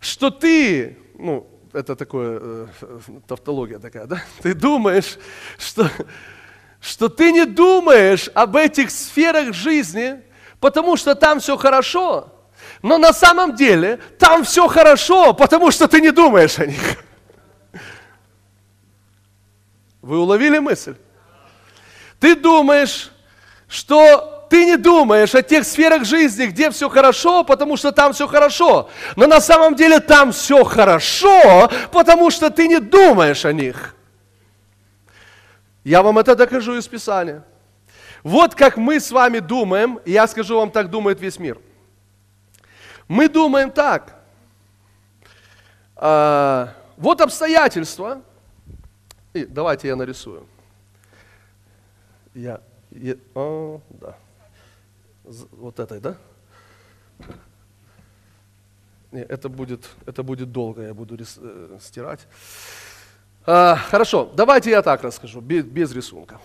[0.00, 2.66] что ты, ну, это такое, э,
[3.26, 4.22] тавтология такая, да?
[4.42, 5.16] Ты думаешь,
[5.56, 5.90] что,
[6.78, 10.20] что ты не думаешь об этих сферах жизни,
[10.58, 12.34] потому что там все хорошо,
[12.82, 16.96] но на самом деле там все хорошо, потому что ты не думаешь о них.
[20.00, 20.94] Вы уловили мысль?
[22.18, 23.10] Ты думаешь,
[23.68, 28.26] что ты не думаешь о тех сферах жизни, где все хорошо, потому что там все
[28.26, 28.88] хорошо.
[29.14, 33.94] Но на самом деле там все хорошо, потому что ты не думаешь о них.
[35.84, 37.44] Я вам это докажу из Писания.
[38.22, 41.58] Вот как мы с вами думаем, и я скажу вам, так думает весь мир–
[43.10, 44.14] мы думаем так.
[45.96, 48.22] А, вот обстоятельства.
[49.32, 50.46] И давайте я нарисую.
[52.34, 52.60] Я,
[52.92, 54.16] я о, да.
[55.24, 56.16] Вот этой, да?
[59.10, 62.28] Не, это будет, это будет долго, я буду рис, э, стирать.
[63.44, 66.40] А, хорошо, давайте я так расскажу, без, без рисунка.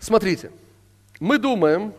[0.00, 0.50] Смотрите,
[1.20, 1.94] мы думаем,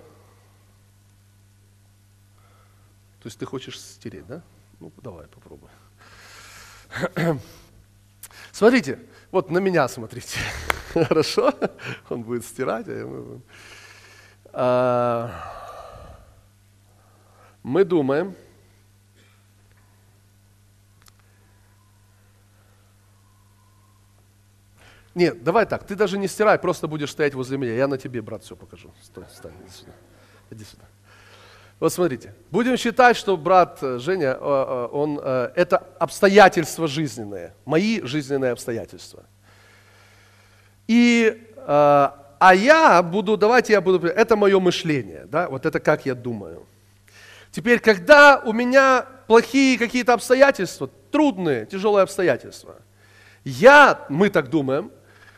[3.21, 4.41] То есть ты хочешь стереть, да?
[4.79, 5.69] Ну, давай, попробуй.
[8.51, 8.99] Смотрите,
[9.29, 10.39] вот на меня смотрите.
[10.93, 11.53] Хорошо?
[12.09, 13.41] Он будет стирать, а мы
[14.53, 15.31] а,
[17.63, 18.35] Мы думаем,
[25.13, 27.73] Нет, давай так, ты даже не стирай, просто будешь стоять возле меня.
[27.73, 28.93] Я на тебе, брат, все покажу.
[29.01, 29.91] Стой, встань, иди сюда.
[30.49, 30.85] Иди сюда.
[31.81, 38.01] Вот смотрите, будем считать, что брат э, Женя, э, э, он, это обстоятельства жизненные, мои
[38.03, 39.23] жизненные обстоятельства.
[40.87, 46.13] И, а я буду, давайте я буду, это мое мышление, да, вот это как я
[46.13, 46.67] думаю.
[47.49, 52.75] Теперь, когда у меня плохие какие-то обстоятельства, трудные, тяжелые обстоятельства,
[53.43, 54.91] я, мы так думаем,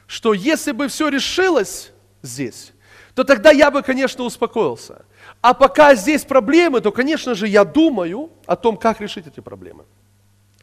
[0.07, 2.73] что если бы все решилось здесь,
[3.15, 5.05] то тогда я бы, конечно, успокоился.
[5.43, 9.83] А пока здесь проблемы, то, конечно же, я думаю о том, как решить эти проблемы.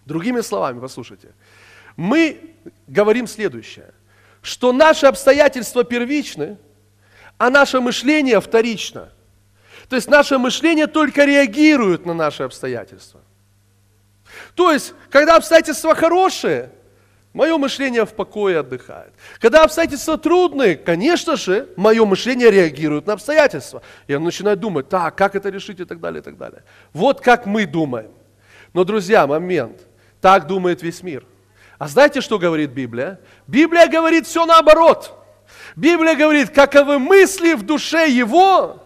[0.07, 1.35] Другими словами, послушайте,
[1.97, 2.55] мы
[2.87, 3.93] говорим следующее,
[4.41, 6.57] что наши обстоятельства первичны,
[7.37, 9.13] а наше мышление вторично.
[9.91, 13.21] То есть наше мышление только реагирует на наши обстоятельства.
[14.55, 16.71] То есть, когда обстоятельства хорошие,
[17.33, 19.13] Мое мышление в покое отдыхает.
[19.39, 23.83] Когда обстоятельства трудные, конечно же, мое мышление реагирует на обстоятельства.
[24.09, 26.65] Я начинаю думать, так, как это решить и так далее, и так далее.
[26.93, 28.11] Вот как мы думаем.
[28.73, 29.81] Но, друзья, момент.
[30.21, 31.25] Так думает весь мир.
[31.79, 33.21] А знаете, что говорит Библия?
[33.47, 35.17] Библия говорит все наоборот.
[35.77, 38.83] Библия говорит, каковы мысли в душе его,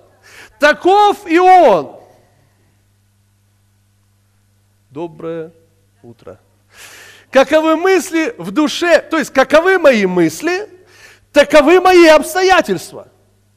[0.61, 1.99] таков и он.
[4.91, 5.51] Доброе
[6.03, 6.39] утро
[7.35, 10.69] каковы мысли в душе, то есть каковы мои мысли,
[11.33, 13.09] таковы мои обстоятельства.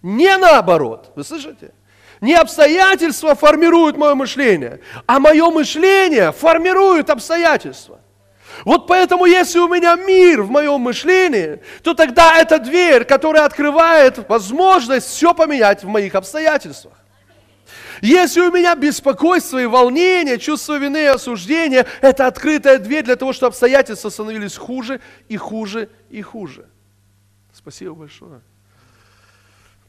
[0.02, 1.72] Не наоборот, вы слышите?
[2.20, 8.00] Не обстоятельства формируют мое мышление, а мое мышление формирует обстоятельства.
[8.66, 14.28] Вот поэтому, если у меня мир в моем мышлении, то тогда это дверь, которая открывает
[14.28, 16.94] возможность все поменять в моих обстоятельствах.
[18.02, 23.34] Если у меня беспокойство и волнение, чувство вины и осуждения, это открытая дверь для того,
[23.34, 26.68] чтобы обстоятельства становились хуже и хуже и хуже.
[27.54, 28.42] Спасибо большое.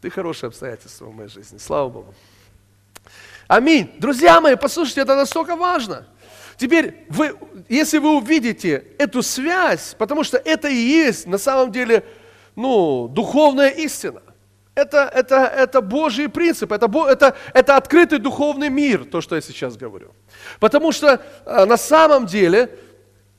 [0.01, 1.59] Ты хорошее обстоятельство в моей жизни.
[1.59, 2.15] Слава Богу.
[3.47, 3.91] Аминь.
[3.99, 6.07] Друзья мои, послушайте, это настолько важно.
[6.57, 7.37] Теперь, вы,
[7.69, 12.05] если вы увидите эту связь, потому что это и есть на самом деле
[12.57, 14.23] ну, духовная истина
[14.79, 19.77] это, это, это Божий принцип, это, это, это открытый духовный мир, то, что я сейчас
[19.77, 20.13] говорю.
[20.61, 22.71] Потому что э, на самом деле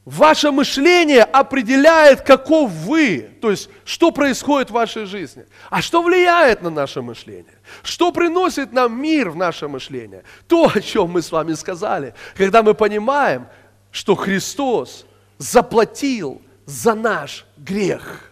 [0.04, 5.46] ваше мышление определяет, каков вы, то есть что происходит в вашей жизни.
[5.70, 7.58] А что влияет на наше мышление?
[7.84, 10.24] Что приносит нам мир в наше мышление?
[10.48, 13.48] То, о чем мы с вами сказали, когда мы понимаем,
[13.92, 15.06] что Христос
[15.38, 18.32] заплатил за наш грех.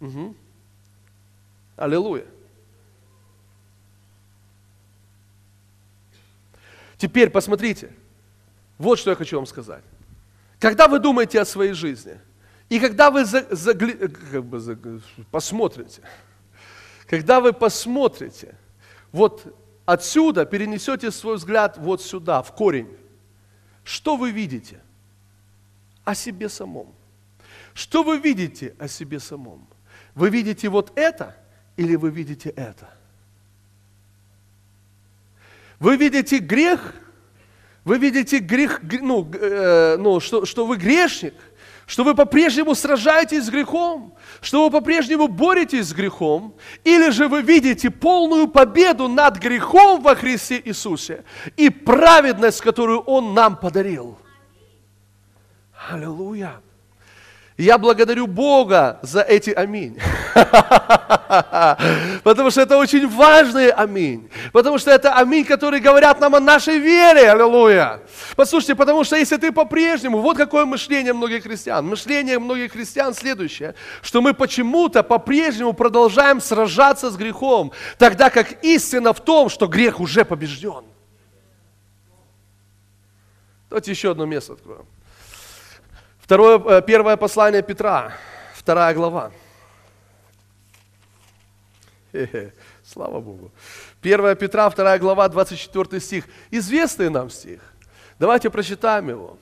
[0.00, 0.34] Угу.
[1.76, 2.24] Аллилуйя.
[6.96, 7.92] Теперь посмотрите.
[8.78, 9.84] Вот что я хочу вам сказать.
[10.58, 12.18] Когда вы думаете о своей жизни,
[12.68, 14.78] и когда вы за, как бы за,
[15.30, 16.02] посмотрите,
[17.06, 18.56] когда вы посмотрите,
[19.12, 19.54] вот
[19.84, 22.88] отсюда перенесете свой взгляд вот сюда, в корень,
[23.84, 24.80] что вы видите
[26.04, 26.94] о себе самом?
[27.74, 29.68] Что вы видите о себе самом?
[30.14, 31.36] Вы видите вот это
[31.76, 32.88] или вы видите это?
[35.78, 36.94] Вы видите грех?
[37.84, 41.34] Вы видите грех, ну, э, ну что, что вы грешник?
[41.86, 44.12] Что вы по-прежнему сражаетесь с грехом?
[44.40, 46.56] Что вы по-прежнему боретесь с грехом?
[46.82, 51.24] Или же вы видите полную победу над грехом во Христе Иисусе
[51.56, 54.18] и праведность, которую Он нам подарил?
[55.88, 56.60] Аллилуйя!
[57.58, 59.98] Я благодарю Бога за эти аминь.
[62.22, 64.28] Потому что это очень важные аминь.
[64.52, 67.30] Потому что это аминь, которые говорят нам о нашей вере.
[67.30, 68.02] Аллилуйя.
[68.36, 71.86] Послушайте, потому что если ты по-прежнему, вот какое мышление многих христиан.
[71.86, 79.14] Мышление многих христиан следующее, что мы почему-то по-прежнему продолжаем сражаться с грехом, тогда как истина
[79.14, 80.84] в том, что грех уже побежден.
[83.70, 84.84] Давайте еще одно место откроем.
[86.26, 88.12] Второе, э, первое послание Петра,
[88.52, 89.30] вторая глава.
[92.10, 92.52] Хе-хе,
[92.84, 93.52] слава Богу.
[94.02, 96.24] 1 Петра, 2 глава, 24 стих.
[96.50, 97.60] Известный нам стих.
[98.18, 99.38] Давайте прочитаем его.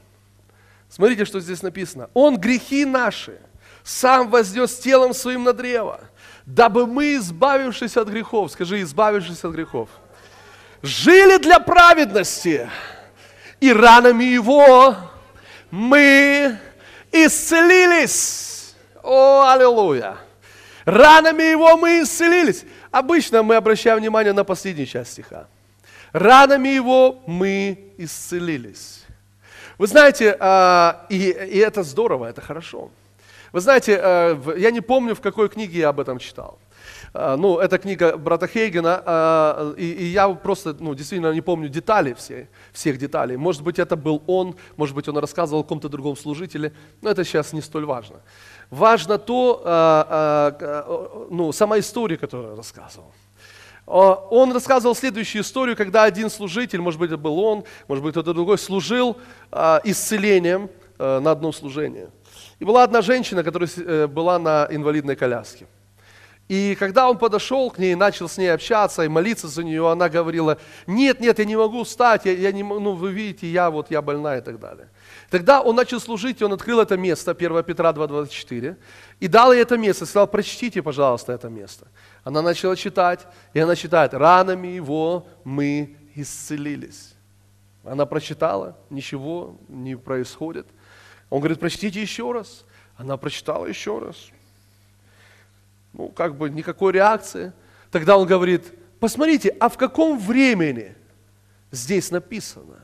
[0.90, 2.10] Смотрите, что здесь написано.
[2.12, 3.40] Он грехи наши
[3.82, 6.00] сам вознес телом своим на древо,
[6.44, 9.88] дабы мы, избавившись от грехов, скажи, избавившись от грехов,
[10.82, 12.68] жили для праведности,
[13.58, 14.94] и ранами его
[15.70, 16.58] мы
[17.14, 18.74] исцелились.
[19.02, 20.16] О, аллилуйя.
[20.84, 22.64] Ранами его мы исцелились.
[22.90, 25.46] Обычно мы обращаем внимание на последнюю часть стиха.
[26.12, 29.04] Ранами его мы исцелились.
[29.78, 32.90] Вы знаете, а, и, и это здорово, это хорошо.
[33.52, 36.58] Вы знаете, а, я не помню, в какой книге я об этом читал.
[37.12, 42.14] А, ну, это книга брата Хейгена, а, и, я просто, ну, действительно не помню детали
[42.14, 43.36] все, всех деталей.
[43.36, 46.72] Может быть, это был он, может быть, он рассказывал о каком-то другом служителе,
[47.02, 48.16] но это сейчас не столь важно.
[48.70, 53.12] Важно то, а, ну, сама история, которую рассказывал.
[53.86, 58.32] Он рассказывал следующую историю, когда один служитель, может быть, это был он, может быть, кто-то
[58.32, 59.18] другой, служил
[59.84, 62.08] исцелением на одном служении.
[62.58, 65.66] И была одна женщина, которая э, была на инвалидной коляске.
[66.46, 70.10] И когда он подошел к ней, начал с ней общаться и молиться за нее, она
[70.10, 73.90] говорила, нет, нет, я не могу встать, я, я не, ну вы видите, я вот,
[73.90, 74.90] я больна и так далее.
[75.30, 78.76] Тогда он начал служить, он открыл это место, 1 Петра 2,24,
[79.20, 81.88] и дал ей это место, сказал, прочтите, пожалуйста, это место.
[82.24, 87.14] Она начала читать, и она читает, ранами его мы исцелились.
[87.84, 90.66] Она прочитала, ничего не происходит.
[91.30, 92.64] Он говорит, прочтите еще раз.
[92.96, 94.16] Она прочитала еще раз
[95.94, 97.52] ну, как бы никакой реакции.
[97.90, 100.94] Тогда он говорит, посмотрите, а в каком времени
[101.70, 102.80] здесь написано?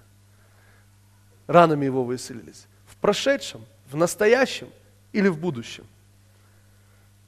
[1.46, 2.66] Ранами его вы исцелились.
[2.86, 4.68] В прошедшем, в настоящем
[5.12, 5.84] или в будущем?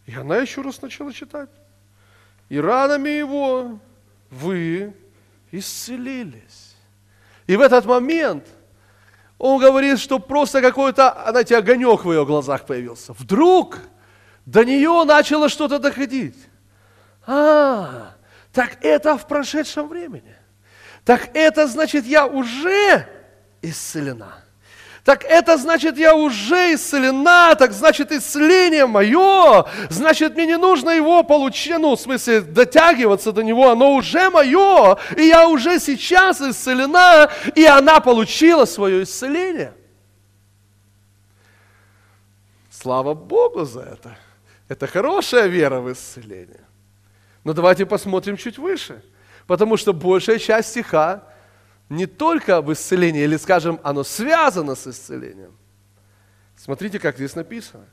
[0.06, 1.50] И она еще раз начала читать.
[2.48, 3.78] И ранами его
[4.30, 4.94] вы
[5.50, 6.76] исцелились.
[7.46, 8.46] И в этот момент
[9.38, 13.12] он говорит, что просто какой-то, знаете, огонек в ее глазах появился.
[13.14, 13.78] Вдруг
[14.46, 16.36] до нее начало что-то доходить.
[17.26, 18.14] А,
[18.52, 20.34] так это в прошедшем времени.
[21.04, 23.06] Так это значит, я уже
[23.60, 24.42] исцелена.
[25.04, 31.24] Так это значит, я уже исцелена, так значит, исцеление мое, значит, мне не нужно его
[31.24, 37.28] получить, ну, в смысле, дотягиваться до него, оно уже мое, и я уже сейчас исцелена,
[37.56, 39.74] и она получила свое исцеление.
[42.70, 44.16] Слава Богу за это.
[44.72, 46.64] Это хорошая вера в исцеление.
[47.44, 49.04] Но давайте посмотрим чуть выше.
[49.46, 51.24] Потому что большая часть стиха
[51.90, 55.54] не только в исцелении, или, скажем, оно связано с исцелением.
[56.56, 57.84] Смотрите, как здесь написано.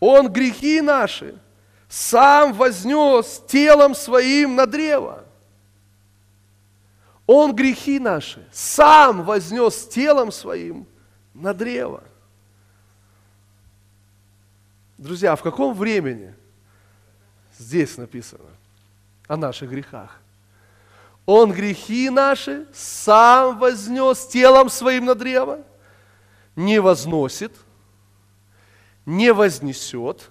[0.00, 1.38] Он грехи наши
[1.88, 5.24] сам вознес телом своим на древо.
[7.28, 10.88] Он грехи наши сам вознес телом своим
[11.32, 12.02] на древо.
[14.96, 16.34] Друзья, в каком времени
[17.58, 18.48] здесь написано
[19.26, 20.20] о наших грехах?
[21.26, 25.64] Он грехи наши сам вознес телом своим на древо,
[26.54, 27.52] не возносит,
[29.06, 30.30] не вознесет,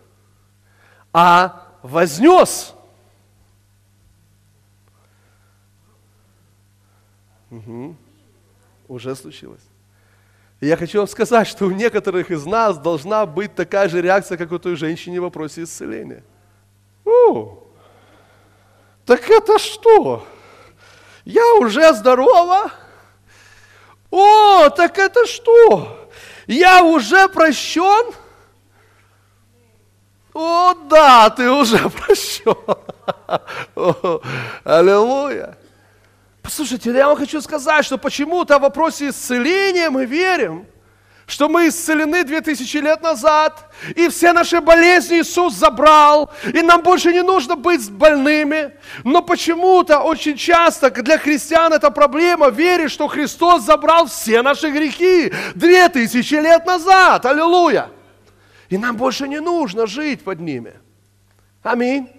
[1.11, 2.73] а вознес.
[7.49, 7.95] Угу.
[8.87, 9.61] Уже случилось.
[10.63, 14.37] И я хочу вам сказать, что у некоторых из нас должна быть такая же реакция,
[14.37, 16.23] как у той женщины в вопросе исцеления.
[17.03, 17.57] У,
[19.05, 20.25] так это что?
[21.25, 22.71] Я уже здорова?
[24.09, 26.09] О, так это что?
[26.47, 28.13] Я уже прощен?
[30.33, 32.55] О, да, ты уже прощен.
[34.63, 35.57] аллилуйя.
[36.43, 40.67] Послушайте, я вам хочу сказать, что почему-то в вопросе исцеления мы верим,
[41.25, 47.13] что мы исцелены 2000 лет назад, и все наши болезни Иисус забрал, и нам больше
[47.13, 48.73] не нужно быть больными.
[49.05, 55.31] Но почему-то очень часто для христиан это проблема верить, что Христос забрал все наши грехи
[55.55, 57.25] 2000 лет назад.
[57.25, 57.89] Аллилуйя!
[58.67, 60.73] И нам больше не нужно жить под ними.
[61.61, 62.09] Аминь.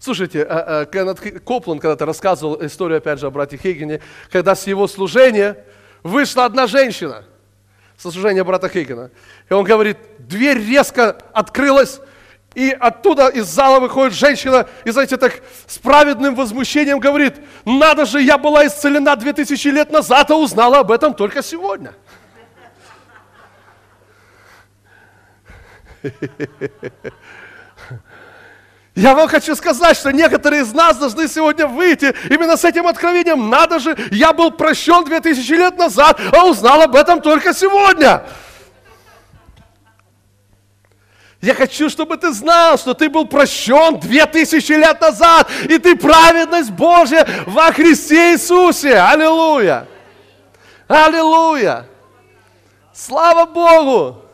[0.00, 4.66] Слушайте, а, а, Кеннет Копланд когда-то рассказывал историю, опять же, о брате Хейгене, когда с
[4.66, 5.56] его служения
[6.04, 7.24] вышла одна женщина,
[7.96, 9.10] со служения брата Хейгена.
[9.50, 12.00] И он говорит, дверь резко открылась,
[12.54, 17.34] и оттуда из зала выходит женщина, и, знаете, так с праведным возмущением говорит,
[17.64, 21.92] надо же, я была исцелена 2000 лет назад, а узнала об этом только сегодня.
[28.98, 33.48] Я вам хочу сказать, что некоторые из нас должны сегодня выйти именно с этим откровением.
[33.48, 38.24] Надо же, я был прощен 2000 лет назад, а узнал об этом только сегодня.
[41.40, 46.72] Я хочу, чтобы ты знал, что ты был прощен 2000 лет назад, и ты праведность
[46.72, 48.98] Божья во Христе Иисусе.
[48.98, 49.86] Аллилуйя!
[50.88, 51.86] Аллилуйя!
[52.92, 54.27] Слава Богу!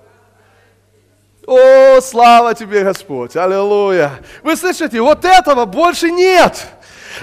[1.46, 3.36] О, слава тебе, Господь!
[3.36, 4.12] Аллилуйя!
[4.42, 6.66] Вы слышите, вот этого больше нет!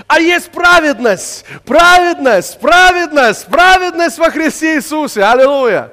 [0.07, 5.23] А есть праведность, праведность, праведность, праведность во Христе Иисусе.
[5.23, 5.91] Аллилуйя!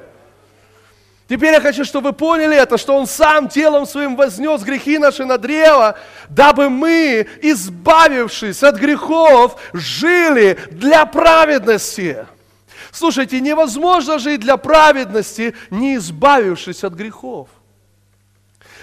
[1.29, 5.25] Теперь я хочу, чтобы вы поняли это, что Он сам телом своим вознес грехи наши
[5.25, 5.99] на древо,
[6.29, 12.27] дабы мы, избавившись от грехов, жили для праведности.
[12.93, 17.49] Слушайте, невозможно жить для праведности, не избавившись от грехов.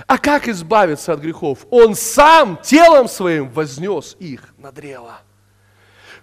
[0.08, 1.66] А как избавиться от грехов?
[1.70, 5.20] Он сам телом своим вознес их на древо.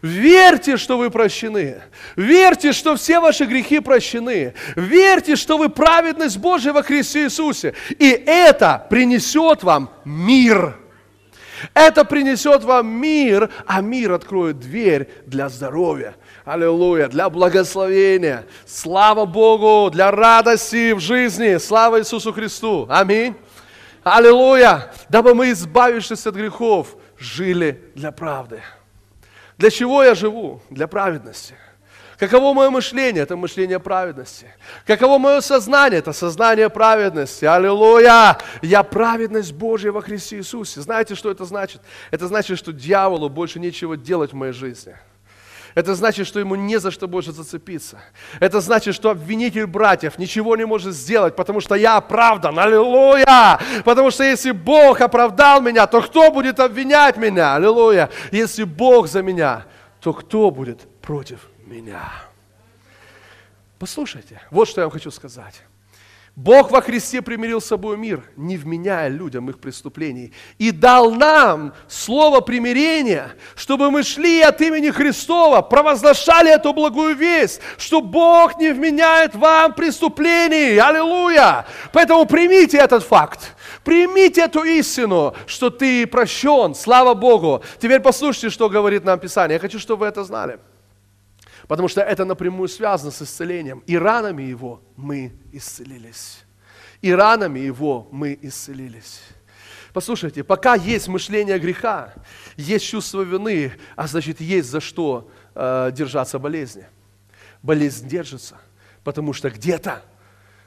[0.03, 1.81] Верьте, что вы прощены.
[2.17, 4.55] Верьте, что все ваши грехи прощены.
[4.75, 7.75] Верьте, что вы праведность Божия во Христе Иисусе.
[8.01, 10.77] И это принесет вам мир.
[11.75, 16.17] Это принесет вам мир, а мир откроет дверь для здоровья.
[16.45, 18.47] Аллилуйя, для благословения.
[18.67, 21.59] Слава Богу, для радости в жизни.
[21.59, 22.87] Слава Иисусу Христу.
[22.91, 23.37] Аминь.
[24.05, 24.91] Аллилуйя!
[25.09, 28.61] Дабы мы, избавившись от грехов, жили для правды.
[29.59, 30.61] Для чего я живу?
[30.71, 31.55] Для праведности.
[32.19, 33.23] Каково мое мышление?
[33.23, 34.47] Это мышление праведности.
[34.87, 35.99] Каково мое сознание?
[35.99, 37.45] Это сознание праведности.
[37.45, 38.39] Аллилуйя!
[38.61, 40.81] Я праведность Божья во Христе Иисусе.
[40.81, 41.81] Знаете, что это значит?
[42.11, 44.97] Это значит, что дьяволу больше нечего делать в моей жизни–
[45.75, 48.01] это значит, что ему не за что больше зацепиться.
[48.41, 52.59] Это значит, что обвинитель братьев ничего не может сделать, потому что я оправдан.
[52.59, 53.59] Аллилуйя!
[53.85, 57.55] Потому что если Бог оправдал меня, то кто будет обвинять меня?
[57.55, 58.11] Аллилуйя!
[58.31, 59.65] Если Бог за меня,
[60.01, 62.11] то кто будет против меня?
[63.79, 65.63] Послушайте, вот что я вам хочу сказать.
[66.35, 71.75] Бог во Христе примирил с собой мир, не вменяя людям их преступлений, и дал нам
[71.89, 78.73] слово примирения, чтобы мы шли от имени Христова, провозглашали эту благую весть, что Бог не
[78.73, 80.79] вменяет вам преступлений.
[80.79, 81.67] Аллилуйя!
[81.93, 83.55] Поэтому примите этот факт.
[83.85, 86.75] Примите эту истину, что ты прощен.
[86.75, 87.63] Слава Богу.
[87.79, 89.57] Теперь послушайте, что говорит нам Писание.
[89.57, 90.59] Я хочу, чтобы вы это знали.
[91.73, 93.83] Потому что это напрямую связано с исцелением.
[93.87, 96.45] И ранами его мы исцелились.
[97.01, 99.23] И ранами его мы исцелились.
[99.95, 102.13] Послушайте, пока есть мышление греха,
[102.59, 106.85] есть чувство вины, а значит есть за что э, держаться болезни.
[107.63, 108.59] Болезнь держится,
[109.03, 110.03] потому что где-то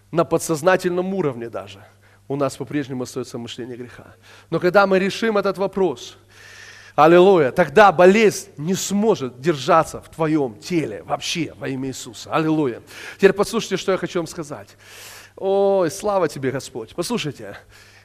[0.10, 1.86] на подсознательном уровне даже
[2.28, 4.16] у нас по-прежнему остается мышление греха.
[4.50, 6.18] Но когда мы решим этот вопрос–
[6.96, 7.52] Аллилуйя.
[7.52, 12.34] Тогда болезнь не сможет держаться в твоем теле вообще во имя Иисуса.
[12.34, 12.82] Аллилуйя.
[13.18, 14.70] Теперь послушайте, что я хочу вам сказать.
[15.36, 16.96] Ой, слава тебе, Господь.
[16.96, 17.58] Послушайте,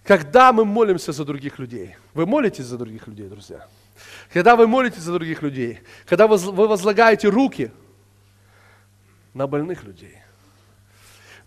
[0.02, 3.66] когда мы молимся за других людей, вы молитесь за других людей, друзья?
[4.32, 7.70] Когда вы молитесь за других людей, когда вы возлагаете руки
[9.34, 10.16] на больных людей.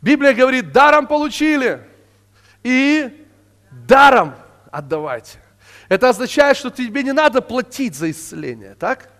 [0.01, 1.81] Библия говорит, даром получили
[2.61, 3.27] и
[3.71, 4.35] даром
[4.71, 5.42] отдавайте.
[5.93, 9.11] Это означает, что тебе не надо платить за исцеление, так?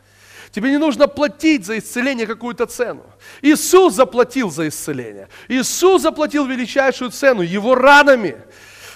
[0.49, 3.05] Тебе не нужно платить за исцеление какую-то цену.
[3.43, 5.29] Иисус заплатил за исцеление.
[5.49, 7.43] Иисус заплатил величайшую цену.
[7.43, 8.37] Его ранами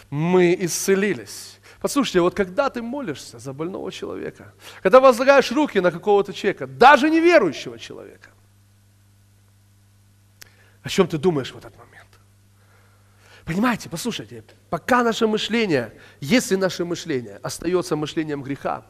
[0.10, 1.60] мы исцелились.
[1.80, 7.12] Послушайте, вот когда ты молишься за больного человека, когда возлагаешь руки на какого-то человека, даже
[7.12, 8.30] неверующего человека,
[10.82, 11.87] о чем ты думаешь в этот момент?
[13.48, 18.86] Понимаете, послушайте, пока наше мышление, если наше мышление остается мышлением греха,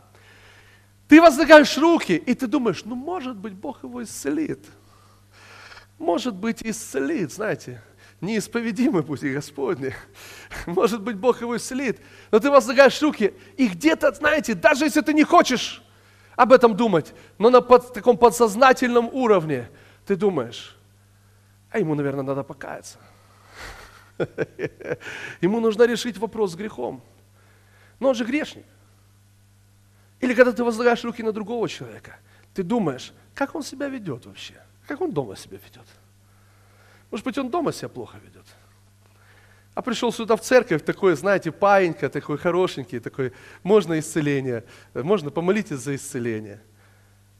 [1.07, 4.65] ты возлагаешь руки, и ты думаешь, ну, может быть, Бог его исцелит.
[5.99, 7.83] Может быть, исцелит, знаете,
[8.19, 9.93] неисповедимый пути Господни.
[10.65, 11.99] Может быть, Бог его исцелит.
[12.31, 15.83] Но ты возлагаешь руки, и где-то, знаете, даже если ты не хочешь
[16.35, 19.69] об этом думать, но на под, таком подсознательном уровне
[20.07, 20.75] ты думаешь,
[21.69, 22.97] а ему, наверное, надо покаяться.
[25.41, 27.01] Ему нужно решить вопрос с грехом.
[27.99, 28.65] Но он же грешник.
[30.19, 32.17] Или когда ты возлагаешь руки на другого человека,
[32.53, 34.55] ты думаешь, как он себя ведет вообще?
[34.87, 35.85] Как он дома себя ведет?
[37.11, 38.45] Может быть, он дома себя плохо ведет.
[39.75, 43.31] А пришел сюда в церковь, такой, знаете, паинька, такой хорошенький, такой,
[43.61, 44.63] можно исцеление,
[44.95, 46.61] можно помолитесь за исцеление.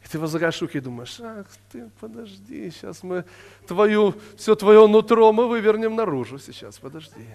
[0.08, 3.26] И ты возлагаешь руки и думаешь, ах ты, подожди, сейчас мы
[3.68, 7.28] твою, все твое нутро мы вывернем наружу сейчас, подожди.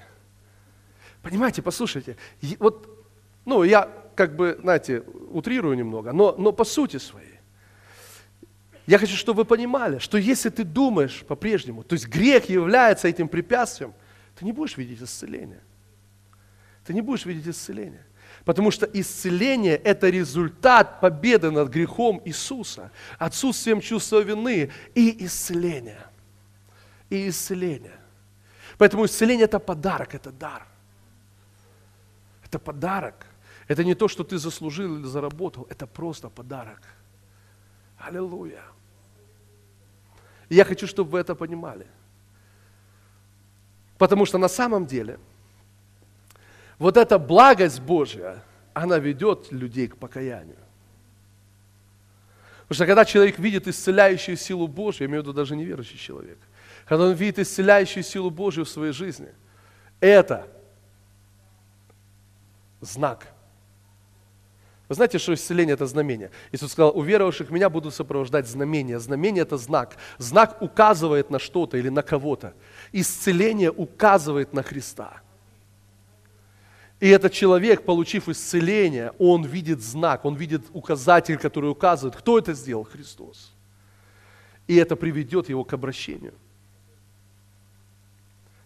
[1.20, 2.16] Понимаете, послушайте,
[2.59, 2.89] вот,
[3.44, 5.01] ну, я как бы, знаете,
[5.32, 7.40] утрирую немного, но, но по сути своей.
[8.86, 13.28] Я хочу, чтобы вы понимали, что если ты думаешь по-прежнему, то есть грех является этим
[13.28, 13.93] препятствием,
[14.35, 15.61] ты не будешь видеть исцеление.
[16.86, 18.07] Ты не будешь видеть исцеление.
[18.44, 26.06] Потому что исцеление– это результат победы над грехом Иисуса, отсутствием чувства вины и исцеления.
[27.09, 27.98] И исцеление.
[28.78, 30.66] Поэтому исцеление– это подарок, это дар.
[32.44, 33.27] Это подарок.
[33.69, 36.81] Это не то, что ты заслужил или заработал, это просто подарок.
[37.97, 38.62] Аллилуйя.
[40.48, 41.86] И я хочу, чтобы вы это понимали.
[43.98, 45.20] Потому что на самом деле
[46.82, 48.42] вот эта благость Божья,
[48.74, 50.56] она ведет людей к покаянию.
[52.62, 56.38] Потому что когда человек видит исцеляющую силу Божью, я имею в виду даже неверующий человек,
[56.84, 59.28] когда он видит исцеляющую силу Божью в своей жизни,
[60.00, 60.48] это
[62.80, 63.28] знак–
[64.92, 66.30] вы знаете, что исцеление– это знамение.
[66.52, 68.98] Иисус сказал, у верующих меня будут сопровождать знамения.
[68.98, 69.96] Знамение– это знак.
[70.18, 72.52] Знак указывает на что-то или на кого-то.
[72.92, 75.22] Исцеление указывает на Христа.
[77.02, 82.52] И этот человек, получив исцеление, он видит знак, он видит указатель, который указывает, кто это
[82.52, 82.84] сделал?
[82.84, 83.52] Христос.
[84.68, 86.34] И это приведет его к обращению.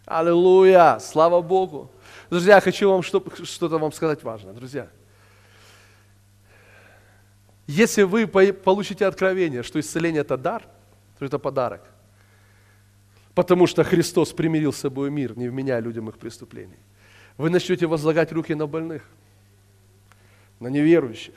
[0.04, 0.98] Аллилуйя!
[0.98, 1.90] Слава Богу!
[2.28, 4.52] Друзья, хочу вам что-то вам сказать важное.
[4.52, 4.90] Друзья,
[7.66, 10.62] если вы получите откровение, что исцеление– это дар,
[11.18, 11.90] то это подарок.
[13.34, 16.76] Потому что Христос примирил с собой мир, не вменяя людям их преступлений.
[17.36, 19.02] Вы начнете возлагать руки на больных,
[20.58, 21.34] на неверующих,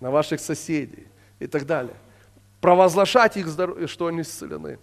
[0.00, 1.08] на ваших соседей
[1.40, 1.96] и так далее.
[2.60, 4.78] Провозглашать их здоровье, что они исцелены.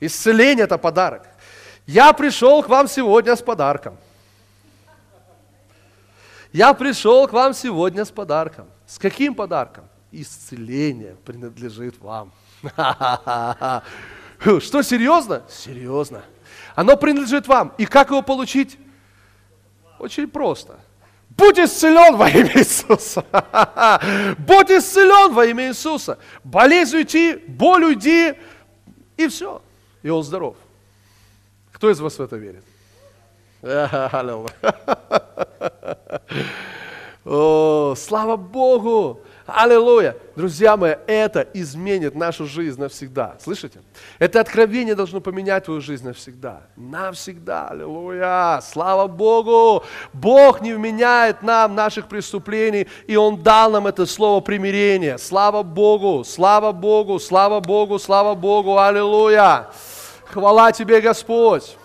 [0.00, 1.28] Исцеление– это подарок.
[1.86, 3.96] Я пришел к вам сегодня с подарком.
[6.52, 8.66] Я пришел к вам сегодня с подарком.
[8.86, 9.88] С каким подарком?
[10.10, 12.32] Исцеление принадлежит вам.
[14.40, 15.44] Что, серьезно?
[15.48, 16.22] Серьезно.
[16.74, 17.72] Оно принадлежит вам.
[17.78, 18.76] И как его получить?
[20.00, 20.80] Очень просто.
[21.28, 23.24] Будь исцелен во имя Иисуса.
[24.38, 26.18] Будь исцелен во имя Иисуса.
[26.42, 28.34] Болезнь уйти, боль уйди,
[29.16, 29.62] и все.
[30.02, 30.56] И он здоров.
[31.70, 32.64] Кто из вас в это верит?
[37.26, 39.20] О, слава Богу!
[39.54, 40.16] Аллилуйя!
[40.36, 43.36] Друзья мои, это изменит нашу жизнь навсегда.
[43.40, 43.80] Слышите?
[44.18, 46.62] Это откровение должно поменять твою жизнь навсегда.
[46.76, 47.68] Навсегда.
[47.68, 48.60] Аллилуйя!
[48.62, 49.84] Слава Богу!
[50.12, 55.18] Бог не вменяет нам наших преступлений, и Он дал нам это слово примирения.
[55.18, 56.24] Слава Богу!
[56.24, 57.18] Слава Богу!
[57.18, 57.98] Слава Богу!
[57.98, 58.78] Слава Богу!
[58.78, 59.68] Аллилуйя!
[60.26, 61.76] Хвала Тебе, Господь!